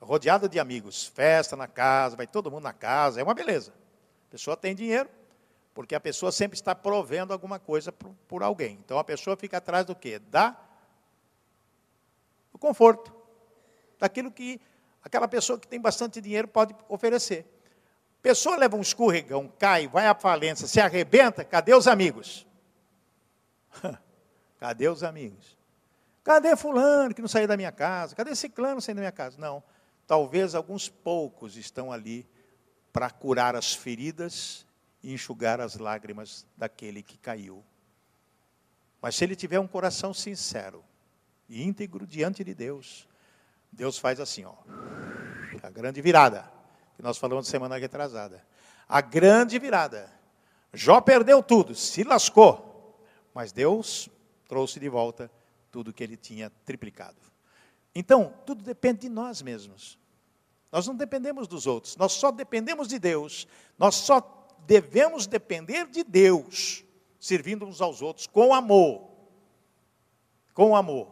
rodeada 0.00 0.48
de 0.48 0.58
amigos, 0.58 1.06
festa 1.06 1.56
na 1.56 1.66
casa, 1.66 2.16
vai 2.16 2.26
todo 2.26 2.50
mundo 2.50 2.64
na 2.64 2.72
casa, 2.72 3.20
é 3.20 3.22
uma 3.22 3.34
beleza. 3.34 3.72
A 4.28 4.30
pessoa 4.30 4.56
tem 4.56 4.74
dinheiro, 4.74 5.08
porque 5.74 5.94
a 5.94 6.00
pessoa 6.00 6.30
sempre 6.32 6.56
está 6.56 6.74
provendo 6.74 7.32
alguma 7.32 7.58
coisa 7.58 7.92
por, 7.92 8.14
por 8.28 8.42
alguém. 8.42 8.78
Então 8.84 8.98
a 8.98 9.04
pessoa 9.04 9.36
fica 9.36 9.58
atrás 9.58 9.86
do 9.86 9.94
quê? 9.94 10.18
Da 10.18 10.56
do 12.52 12.58
conforto, 12.58 13.14
daquilo 13.98 14.30
que 14.30 14.58
aquela 15.04 15.28
pessoa 15.28 15.58
que 15.58 15.68
tem 15.68 15.78
bastante 15.78 16.20
dinheiro 16.22 16.48
pode 16.48 16.74
oferecer. 16.88 17.44
Pessoa 18.22 18.56
leva 18.56 18.76
um 18.76 18.80
escorregão, 18.80 19.52
cai, 19.58 19.86
vai 19.86 20.06
à 20.06 20.14
falência, 20.14 20.66
se 20.66 20.80
arrebenta, 20.80 21.44
cadê 21.44 21.74
os 21.74 21.86
amigos? 21.86 22.46
cadê 24.58 24.88
os 24.88 25.02
amigos? 25.04 25.56
Cadê 26.24 26.56
fulano 26.56 27.14
que 27.14 27.20
não 27.20 27.28
saiu 27.28 27.46
da 27.46 27.56
minha 27.56 27.70
casa? 27.70 28.16
Cadê 28.16 28.34
ciclano 28.34 28.80
saindo 28.80 28.96
da 28.96 29.02
minha 29.02 29.12
casa? 29.12 29.38
Não. 29.38 29.62
Talvez 30.06 30.54
alguns 30.54 30.88
poucos 30.88 31.56
estão 31.56 31.90
ali 31.90 32.28
para 32.92 33.10
curar 33.10 33.56
as 33.56 33.74
feridas 33.74 34.66
e 35.02 35.12
enxugar 35.12 35.60
as 35.60 35.76
lágrimas 35.76 36.46
daquele 36.56 37.02
que 37.02 37.18
caiu. 37.18 37.64
Mas 39.00 39.16
se 39.16 39.24
ele 39.24 39.36
tiver 39.36 39.60
um 39.60 39.66
coração 39.66 40.14
sincero, 40.14 40.84
e 41.48 41.62
íntegro 41.62 42.06
diante 42.06 42.42
de 42.42 42.54
Deus. 42.54 43.08
Deus 43.70 43.98
faz 43.98 44.20
assim, 44.20 44.44
ó, 44.44 44.54
a 45.62 45.70
grande 45.70 46.00
virada, 46.00 46.50
que 46.96 47.02
nós 47.02 47.18
falamos 47.18 47.48
semana 47.48 47.76
retrasada. 47.76 48.44
A 48.88 49.00
grande 49.00 49.58
virada. 49.58 50.10
Jó 50.72 51.00
perdeu 51.00 51.42
tudo, 51.42 51.74
se 51.74 52.04
lascou, 52.04 53.04
mas 53.34 53.52
Deus 53.52 54.08
trouxe 54.48 54.78
de 54.78 54.88
volta 54.88 55.30
tudo 55.70 55.92
que 55.92 56.02
ele 56.02 56.16
tinha 56.16 56.50
triplicado. 56.64 57.16
Então, 57.98 58.34
tudo 58.44 58.62
depende 58.62 59.00
de 59.00 59.08
nós 59.08 59.40
mesmos. 59.40 59.98
Nós 60.70 60.86
não 60.86 60.94
dependemos 60.94 61.48
dos 61.48 61.66
outros, 61.66 61.96
nós 61.96 62.12
só 62.12 62.30
dependemos 62.30 62.88
de 62.88 62.98
Deus. 62.98 63.48
Nós 63.78 63.94
só 63.94 64.20
devemos 64.66 65.26
depender 65.26 65.86
de 65.86 66.04
Deus, 66.04 66.84
servindo 67.18 67.64
uns 67.64 67.80
aos 67.80 68.02
outros 68.02 68.26
com 68.26 68.52
amor. 68.52 69.08
Com 70.52 70.76
amor. 70.76 71.08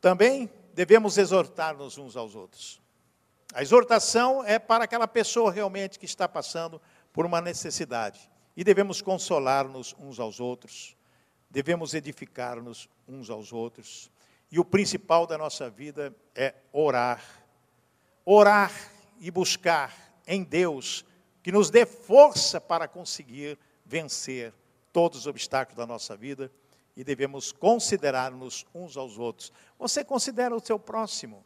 Também 0.00 0.48
devemos 0.74 1.18
exortar-nos 1.18 1.98
uns 1.98 2.16
aos 2.16 2.36
outros. 2.36 2.80
A 3.52 3.62
exortação 3.62 4.44
é 4.44 4.60
para 4.60 4.84
aquela 4.84 5.08
pessoa 5.08 5.50
realmente 5.50 5.98
que 5.98 6.06
está 6.06 6.28
passando 6.28 6.80
por 7.12 7.26
uma 7.26 7.40
necessidade. 7.40 8.30
E 8.56 8.62
devemos 8.62 9.02
consolar-nos 9.02 9.92
uns 9.98 10.20
aos 10.20 10.38
outros, 10.38 10.96
devemos 11.50 11.94
edificar-nos 11.94 12.88
uns 13.08 13.28
aos 13.28 13.52
outros. 13.52 14.08
E 14.50 14.58
o 14.58 14.64
principal 14.64 15.26
da 15.26 15.36
nossa 15.36 15.68
vida 15.68 16.14
é 16.34 16.54
orar. 16.72 17.22
Orar 18.24 18.72
e 19.20 19.30
buscar 19.30 19.94
em 20.26 20.42
Deus 20.42 21.04
que 21.42 21.52
nos 21.52 21.70
dê 21.70 21.86
força 21.86 22.60
para 22.60 22.86
conseguir 22.86 23.58
vencer 23.84 24.52
todos 24.92 25.20
os 25.20 25.26
obstáculos 25.26 25.76
da 25.76 25.86
nossa 25.86 26.16
vida 26.16 26.52
e 26.96 27.04
devemos 27.04 27.52
considerar-nos 27.52 28.66
uns 28.74 28.96
aos 28.96 29.18
outros. 29.18 29.52
Você 29.78 30.04
considera 30.04 30.54
o 30.54 30.60
seu 30.60 30.78
próximo. 30.78 31.44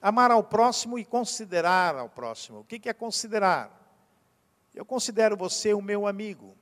Amar 0.00 0.30
ao 0.30 0.44
próximo 0.44 0.98
e 0.98 1.04
considerar 1.04 1.96
ao 1.96 2.08
próximo. 2.08 2.60
O 2.60 2.64
que 2.64 2.88
é 2.88 2.92
considerar? 2.92 3.68
Eu 4.74 4.84
considero 4.84 5.36
você 5.36 5.74
o 5.74 5.82
meu 5.82 6.06
amigo. 6.06 6.56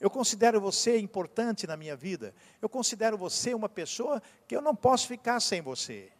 Eu 0.00 0.10
considero 0.10 0.60
você 0.60 0.98
importante 0.98 1.66
na 1.66 1.76
minha 1.76 1.96
vida. 1.96 2.34
Eu 2.60 2.68
considero 2.68 3.16
você 3.16 3.54
uma 3.54 3.68
pessoa 3.68 4.22
que 4.46 4.54
eu 4.54 4.60
não 4.60 4.74
posso 4.74 5.06
ficar 5.06 5.40
sem 5.40 5.62
você. 5.62 6.12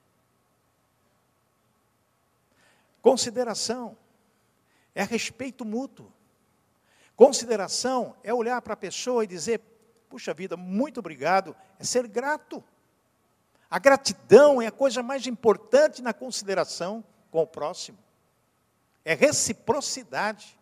Consideração 3.03 3.97
é 4.95 5.03
respeito 5.03 5.65
mútuo. 5.65 6.11
Consideração 7.17 8.17
é 8.23 8.33
olhar 8.33 8.61
para 8.63 8.75
a 8.75 8.77
pessoa 8.77 9.25
e 9.25 9.27
dizer: 9.27 9.61
puxa 10.09 10.33
vida, 10.33 10.57
muito 10.57 11.01
obrigado, 11.01 11.55
é 11.79 11.85
ser 11.85 12.07
grato. 12.07 12.63
A 13.69 13.79
gratidão 13.79 14.63
é 14.63 14.69
a 14.69 14.73
coisa 14.73 15.03
mais 15.03 15.27
importante 15.27 16.01
na 16.01 16.13
consideração 16.13 17.05
com 17.31 17.43
o 17.43 17.47
próximo. 17.47 17.99
É 19.05 19.15
reciprocidade. 19.15 20.59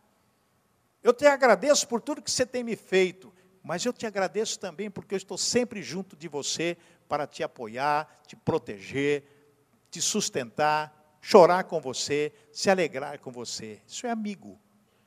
Eu 1.02 1.12
te 1.12 1.26
agradeço 1.26 1.88
por 1.88 2.00
tudo 2.00 2.22
que 2.22 2.30
você 2.30 2.46
tem 2.46 2.62
me 2.62 2.76
feito, 2.76 3.32
mas 3.62 3.84
eu 3.84 3.92
te 3.92 4.06
agradeço 4.06 4.58
também 4.58 4.90
porque 4.90 5.14
eu 5.14 5.16
estou 5.16 5.36
sempre 5.36 5.82
junto 5.82 6.16
de 6.16 6.28
você 6.28 6.76
para 7.08 7.26
te 7.26 7.42
apoiar, 7.42 8.22
te 8.26 8.36
proteger, 8.36 9.24
te 9.90 10.00
sustentar, 10.00 11.18
chorar 11.20 11.64
com 11.64 11.80
você, 11.80 12.32
se 12.52 12.70
alegrar 12.70 13.18
com 13.18 13.30
você. 13.30 13.80
Isso 13.86 14.06
é 14.06 14.10
amigo, 14.10 14.58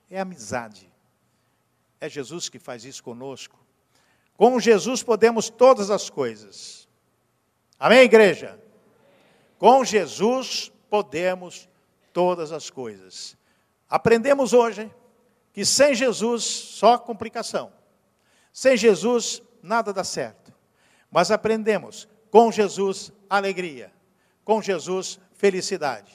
é 0.10 0.20
amizade. 0.20 0.92
É 2.00 2.10
Jesus 2.10 2.50
que 2.50 2.60
faz 2.60 2.86
isso 2.86 3.04
conosco. 3.04 3.58
Com 4.38 4.60
Jesus 4.60 5.02
podemos 5.02 5.50
todas 5.50 5.90
as 5.90 6.10
coisas. 6.10 6.88
Amém, 7.80 8.00
igreja? 8.00 8.60
Com 9.58 9.84
Jesus 9.84 10.72
podemos 10.90 11.70
todas 12.12 12.52
as 12.52 12.70
coisas. 12.70 13.38
Aprendemos 13.90 14.54
hoje 14.54 14.92
que 15.56 15.64
sem 15.64 15.96
Jesus 15.96 16.44
só 16.44 16.98
complicação. 16.98 17.72
Sem 18.52 18.76
Jesus 18.76 19.42
nada 19.64 19.94
dá 19.94 20.04
certo. 20.04 20.54
Mas 21.10 21.32
aprendemos 21.32 22.10
com 22.30 22.52
Jesus 22.52 23.14
alegria, 23.30 23.90
com 24.44 24.62
Jesus 24.62 25.18
felicidade, 25.32 26.12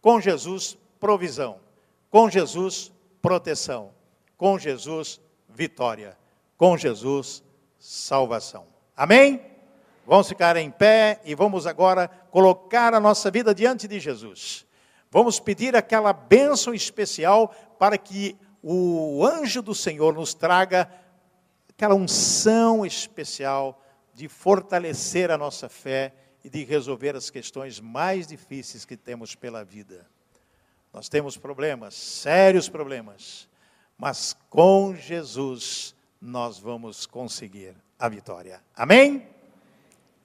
com 0.00 0.18
Jesus 0.18 0.78
provisão, 0.98 1.60
com 2.08 2.30
Jesus 2.30 2.90
proteção, 3.20 3.92
com 4.38 4.58
Jesus 4.58 5.20
vitória, 5.46 6.16
com 6.56 6.74
Jesus 6.74 7.44
salvação. 7.78 8.66
Amém? 8.96 9.44
Vamos 10.06 10.28
ficar 10.28 10.56
em 10.56 10.70
pé 10.70 11.20
e 11.26 11.34
vamos 11.34 11.66
agora 11.66 12.08
colocar 12.30 12.94
a 12.94 13.00
nossa 13.00 13.30
vida 13.30 13.54
diante 13.54 13.86
de 13.86 14.00
Jesus. 14.00 14.64
Vamos 15.10 15.38
pedir 15.38 15.76
aquela 15.76 16.14
bênção 16.14 16.72
especial 16.72 17.54
para 17.78 17.98
que 17.98 18.34
o 18.62 19.26
anjo 19.26 19.60
do 19.60 19.74
Senhor 19.74 20.14
nos 20.14 20.34
traga 20.34 20.88
aquela 21.68 21.94
unção 21.94 22.86
especial 22.86 23.82
de 24.14 24.28
fortalecer 24.28 25.30
a 25.30 25.38
nossa 25.38 25.68
fé 25.68 26.14
e 26.44 26.50
de 26.50 26.64
resolver 26.64 27.16
as 27.16 27.30
questões 27.30 27.80
mais 27.80 28.26
difíceis 28.26 28.84
que 28.84 28.96
temos 28.96 29.34
pela 29.34 29.64
vida. 29.64 30.06
Nós 30.92 31.08
temos 31.08 31.36
problemas, 31.36 31.94
sérios 31.94 32.68
problemas, 32.68 33.48
mas 33.98 34.36
com 34.48 34.94
Jesus 34.94 35.94
nós 36.20 36.58
vamos 36.58 37.06
conseguir 37.06 37.74
a 37.98 38.08
vitória. 38.08 38.62
Amém? 38.76 39.26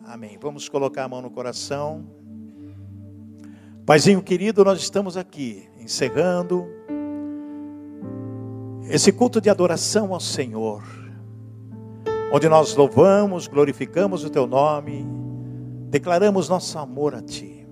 Amém. 0.06 0.38
Vamos 0.38 0.69
colocar 0.69 1.06
a 1.06 1.08
mão 1.08 1.21
no 1.21 1.32
coração. 1.32 2.06
Paizinho 3.86 4.21
querido, 4.21 4.63
nós 4.63 4.80
estamos 4.80 5.15
aqui 5.17 5.67
encerrando 5.80 6.76
esse 8.89 9.12
culto 9.12 9.41
de 9.41 9.50
adoração 9.50 10.13
ao 10.13 10.19
Senhor, 10.19 10.84
onde 12.32 12.47
nós 12.47 12.76
louvamos, 12.76 13.47
glorificamos 13.47 14.23
o 14.23 14.30
Teu 14.30 14.47
nome, 14.47 15.06
declaramos 15.89 16.47
nosso 16.50 16.78
amor 16.80 17.15
a 17.15 17.21
Ti. 17.21 17.67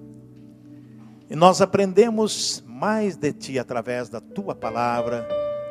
E 1.29 1.35
nós 1.35 1.61
aprendemos 1.61 2.63
mais 2.67 3.15
de 3.15 3.31
Ti 3.31 3.59
através 3.59 4.09
da 4.09 4.19
Tua 4.19 4.53
palavra 4.53 5.27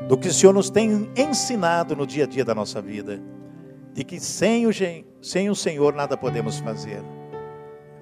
do 0.08 0.16
que 0.16 0.28
o 0.28 0.32
Senhor 0.32 0.52
nos 0.52 0.70
tem 0.70 1.10
ensinado 1.16 1.94
no 1.94 2.06
dia 2.06 2.24
a 2.24 2.26
dia 2.26 2.44
da 2.44 2.54
nossa 2.54 2.80
vida, 2.80 3.20
de 3.92 4.02
que 4.02 4.18
sem 4.18 4.66
o, 4.66 4.70
sem 5.22 5.50
o 5.50 5.54
Senhor 5.54 5.94
nada 5.94 6.16
podemos 6.16 6.58
fazer. 6.58 7.02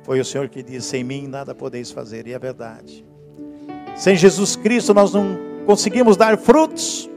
Foi 0.02 0.18
o 0.18 0.24
Senhor 0.24 0.48
que 0.48 0.62
disse: 0.62 0.88
Sem 0.88 1.04
mim 1.04 1.26
nada 1.26 1.54
podeis 1.54 1.90
fazer, 1.90 2.26
e 2.26 2.32
é 2.32 2.38
verdade. 2.38 3.04
Sem 3.94 4.16
Jesus 4.16 4.56
Cristo 4.56 4.94
nós 4.94 5.12
não 5.12 5.38
conseguimos 5.66 6.16
dar 6.16 6.36
frutos. 6.38 7.11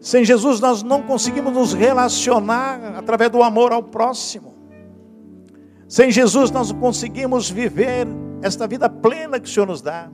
Sem 0.00 0.24
Jesus 0.24 0.60
nós 0.60 0.82
não 0.82 1.02
conseguimos 1.02 1.52
nos 1.52 1.72
relacionar 1.72 2.96
através 2.96 3.30
do 3.30 3.42
amor 3.42 3.72
ao 3.72 3.82
próximo. 3.82 4.54
Sem 5.88 6.10
Jesus 6.10 6.50
nós 6.50 6.70
não 6.70 6.78
conseguimos 6.78 7.50
viver 7.50 8.06
esta 8.42 8.66
vida 8.66 8.88
plena 8.88 9.40
que 9.40 9.48
o 9.48 9.52
Senhor 9.52 9.66
nos 9.66 9.82
dá. 9.82 10.10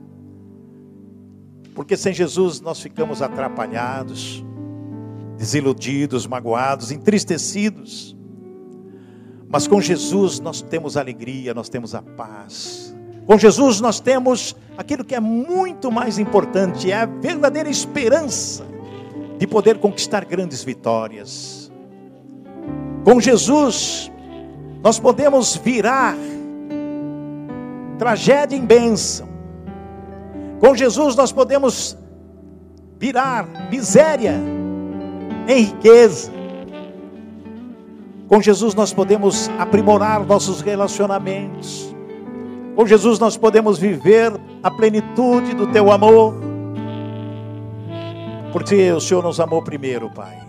Porque 1.75 1.95
sem 1.95 2.13
Jesus 2.13 2.61
nós 2.61 2.79
ficamos 2.81 3.21
atrapalhados, 3.21 4.43
desiludidos, 5.37 6.25
magoados, 6.25 6.91
entristecidos. 6.91 8.15
Mas 9.47 9.67
com 9.67 9.79
Jesus 9.79 10.39
nós 10.39 10.61
temos 10.61 10.97
alegria, 10.97 11.53
nós 11.53 11.69
temos 11.69 11.93
a 11.93 12.01
paz. 12.01 12.95
Com 13.27 13.37
Jesus 13.37 13.81
nós 13.81 13.99
temos 13.99 14.55
aquilo 14.77 15.03
que 15.03 15.13
é 15.13 15.19
muito 15.19 15.91
mais 15.91 16.17
importante, 16.17 16.91
é 16.91 17.01
a 17.01 17.05
verdadeira 17.05 17.69
esperança 17.69 18.74
de 19.37 19.47
poder 19.47 19.77
conquistar 19.79 20.25
grandes 20.25 20.63
vitórias. 20.63 21.71
Com 23.03 23.19
Jesus 23.19 24.11
nós 24.83 24.99
podemos 24.99 25.55
virar 25.55 26.15
tragédia 27.97 28.55
em 28.55 28.65
bênção. 28.65 29.27
Com 30.59 30.75
Jesus 30.75 31.15
nós 31.15 31.31
podemos 31.31 31.97
virar 32.97 33.47
miséria 33.69 34.35
em 35.47 35.63
riqueza. 35.63 36.31
Com 38.27 38.41
Jesus 38.41 38.73
nós 38.73 38.93
podemos 38.93 39.49
aprimorar 39.59 40.25
nossos 40.25 40.61
relacionamentos. 40.61 41.95
Com 42.75 42.85
Jesus 42.85 43.19
nós 43.19 43.37
podemos 43.37 43.77
viver 43.77 44.33
a 44.63 44.71
plenitude 44.71 45.53
do 45.53 45.67
teu 45.67 45.91
amor. 45.91 46.35
Porque 48.55 48.89
o 48.93 49.01
Senhor 49.01 49.21
nos 49.21 49.41
amou 49.41 49.61
primeiro, 49.61 50.09
Pai. 50.09 50.41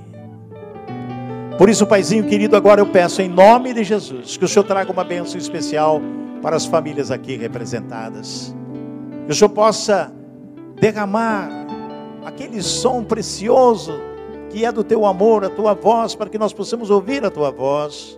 Por 1.58 1.68
isso, 1.68 1.84
Paizinho 1.84 2.22
querido, 2.22 2.54
agora 2.54 2.80
eu 2.80 2.86
peço 2.86 3.20
em 3.20 3.28
nome 3.28 3.74
de 3.74 3.82
Jesus 3.82 4.36
que 4.36 4.44
o 4.44 4.48
Senhor 4.48 4.64
traga 4.64 4.92
uma 4.92 5.02
bênção 5.02 5.36
especial 5.36 6.00
para 6.40 6.54
as 6.54 6.64
famílias 6.64 7.10
aqui 7.10 7.36
representadas. 7.36 8.54
Que 9.26 9.32
o 9.32 9.34
Senhor 9.34 9.48
possa 9.48 10.12
derramar 10.80 11.50
aquele 12.24 12.62
som 12.62 13.02
precioso 13.02 13.94
que 14.50 14.64
é 14.64 14.70
do 14.70 14.84
teu 14.84 15.04
amor, 15.04 15.44
a 15.44 15.50
tua 15.50 15.74
voz, 15.74 16.14
para 16.14 16.30
que 16.30 16.38
nós 16.38 16.52
possamos 16.52 16.90
ouvir 16.90 17.24
a 17.24 17.30
tua 17.30 17.50
voz 17.50 18.16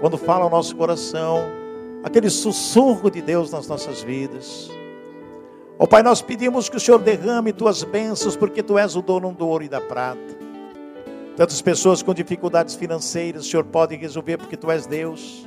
quando 0.00 0.16
fala 0.16 0.46
o 0.46 0.48
nosso 0.48 0.76
coração, 0.76 1.40
aquele 2.04 2.30
sussurro 2.30 3.10
de 3.10 3.20
Deus 3.20 3.50
nas 3.50 3.66
nossas 3.66 4.00
vidas. 4.00 4.70
Ó 5.76 5.84
oh, 5.84 5.86
Pai, 5.88 6.02
nós 6.02 6.22
pedimos 6.22 6.68
que 6.68 6.76
o 6.76 6.80
Senhor 6.80 6.98
derrame 7.00 7.52
tuas 7.52 7.82
bênçãos, 7.82 8.36
porque 8.36 8.62
tu 8.62 8.78
és 8.78 8.94
o 8.94 9.02
dono 9.02 9.32
do 9.32 9.48
ouro 9.48 9.64
e 9.64 9.68
da 9.68 9.80
prata. 9.80 10.44
Tantas 11.36 11.60
pessoas 11.60 12.00
com 12.00 12.14
dificuldades 12.14 12.76
financeiras, 12.76 13.44
o 13.44 13.50
Senhor 13.50 13.64
pode 13.64 13.96
resolver, 13.96 14.36
porque 14.36 14.56
tu 14.56 14.70
és 14.70 14.86
Deus 14.86 15.44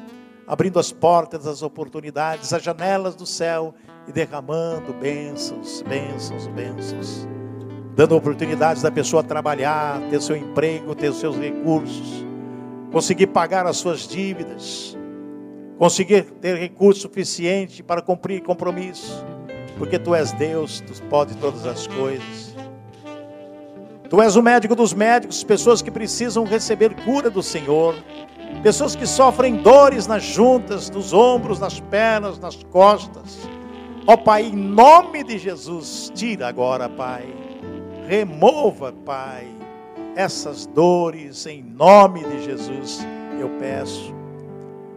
abrindo 0.48 0.80
as 0.80 0.94
portas 0.94 1.44
das 1.44 1.62
oportunidades, 1.62 2.54
as 2.54 2.64
janelas 2.64 3.16
do 3.16 3.26
céu 3.26 3.76
e 4.08 4.14
derramando 4.14 4.94
bênçãos, 4.94 5.82
bênçãos, 5.82 6.48
bênçãos, 6.48 7.28
dando 7.94 8.16
oportunidades 8.16 8.82
da 8.82 8.90
pessoa 8.90 9.22
trabalhar, 9.22 10.00
ter 10.10 10.22
seu 10.22 10.38
emprego, 10.38 10.96
ter 10.96 11.14
seus 11.14 11.38
recursos, 11.38 12.26
conseguir 12.94 13.28
pagar 13.28 13.68
as 13.68 13.76
suas 13.76 14.08
dívidas, 14.08 14.98
conseguir 15.78 16.24
ter 16.40 16.56
recurso 16.56 17.02
suficiente 17.02 17.84
para 17.84 18.02
cumprir 18.02 18.42
compromisso, 18.42 19.26
porque 19.78 20.00
tu 20.00 20.14
és 20.14 20.32
Deus, 20.32 20.82
tu 20.82 21.02
pode 21.04 21.36
todas 21.38 21.66
as 21.66 21.88
coisas. 21.88 22.56
Tu 24.10 24.22
és 24.22 24.36
o 24.36 24.42
médico 24.42 24.76
dos 24.76 24.94
médicos, 24.94 25.44
pessoas 25.44 25.82
que 25.82 25.92
precisam 25.92 26.46
receber 26.46 26.96
cura 27.04 27.30
do 27.30 27.44
Senhor 27.44 27.96
pessoas 28.62 28.96
que 28.96 29.06
sofrem 29.06 29.58
dores 29.58 30.08
nas 30.08 30.24
juntas, 30.24 30.90
nos 30.90 31.14
ombros, 31.14 31.60
nas 31.60 31.80
pernas, 31.80 32.40
nas 32.40 32.64
costas. 32.64 33.38
Ó 34.06 34.14
oh, 34.14 34.18
Pai, 34.18 34.44
em 34.44 34.56
nome 34.56 35.24
de 35.24 35.38
Jesus, 35.38 36.12
tira 36.16 36.48
agora, 36.48 36.88
Pai. 36.88 37.26
Remova, 38.08 38.94
Pai, 39.06 39.48
essas 40.16 40.66
dores 40.66 41.46
em 41.46 41.62
nome 41.62 42.24
de 42.24 42.46
Jesus, 42.46 43.06
eu 43.40 43.50
peço. 43.60 44.16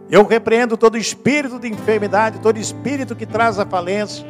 Eu 0.09 0.25
repreendo 0.25 0.77
todo 0.77 0.97
espírito 0.97 1.59
de 1.59 1.69
enfermidade, 1.69 2.39
todo 2.39 2.57
espírito 2.57 3.15
que 3.15 3.25
traz 3.25 3.59
a 3.59 3.65
falência. 3.65 4.25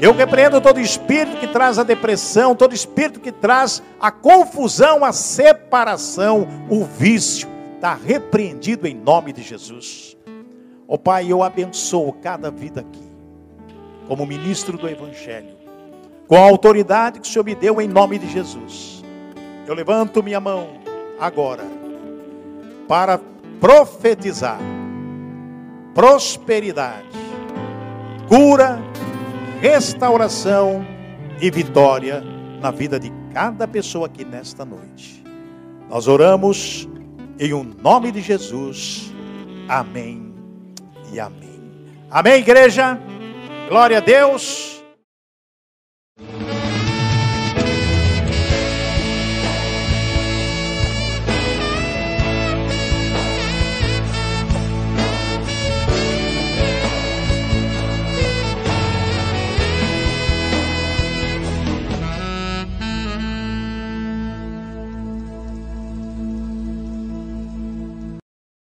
Eu 0.00 0.12
repreendo 0.12 0.60
todo 0.60 0.78
espírito 0.78 1.38
que 1.38 1.46
traz 1.46 1.78
a 1.78 1.82
depressão, 1.82 2.54
todo 2.54 2.74
espírito 2.74 3.18
que 3.18 3.32
traz 3.32 3.82
a 3.98 4.10
confusão, 4.10 5.04
a 5.04 5.12
separação, 5.12 6.46
o 6.68 6.84
vício 6.84 7.48
está 7.76 7.94
repreendido 7.94 8.86
em 8.86 8.94
nome 8.94 9.32
de 9.32 9.42
Jesus. 9.42 10.16
Ó 10.86 10.94
oh, 10.94 10.98
Pai, 10.98 11.30
eu 11.30 11.42
abençoo 11.42 12.12
cada 12.12 12.50
vida 12.50 12.80
aqui, 12.80 13.02
como 14.06 14.26
ministro 14.26 14.76
do 14.76 14.88
Evangelho, 14.88 15.56
com 16.28 16.36
a 16.36 16.40
autoridade 16.40 17.18
que 17.18 17.28
o 17.28 17.32
Senhor 17.32 17.44
me 17.44 17.54
deu 17.54 17.80
em 17.80 17.88
nome 17.88 18.18
de 18.18 18.30
Jesus. 18.30 19.02
Eu 19.66 19.74
levanto 19.74 20.22
minha 20.22 20.38
mão 20.38 20.68
agora 21.18 21.64
para 22.86 23.18
profetizar, 23.58 24.60
prosperidade, 25.94 27.18
cura, 28.28 28.78
restauração 29.60 30.86
e 31.40 31.50
vitória 31.50 32.22
na 32.60 32.70
vida 32.70 32.98
de 32.98 33.12
cada 33.32 33.66
pessoa 33.66 34.06
aqui 34.06 34.24
nesta 34.24 34.64
noite. 34.64 35.22
Nós 35.88 36.08
oramos 36.08 36.88
em 37.38 37.52
o 37.52 37.60
um 37.60 37.64
nome 37.64 38.10
de 38.10 38.20
Jesus. 38.20 39.12
Amém 39.68 40.34
e 41.12 41.20
amém. 41.20 41.46
Amém, 42.10 42.40
igreja. 42.40 42.98
Glória 43.68 43.98
a 43.98 44.00
Deus. 44.00 44.82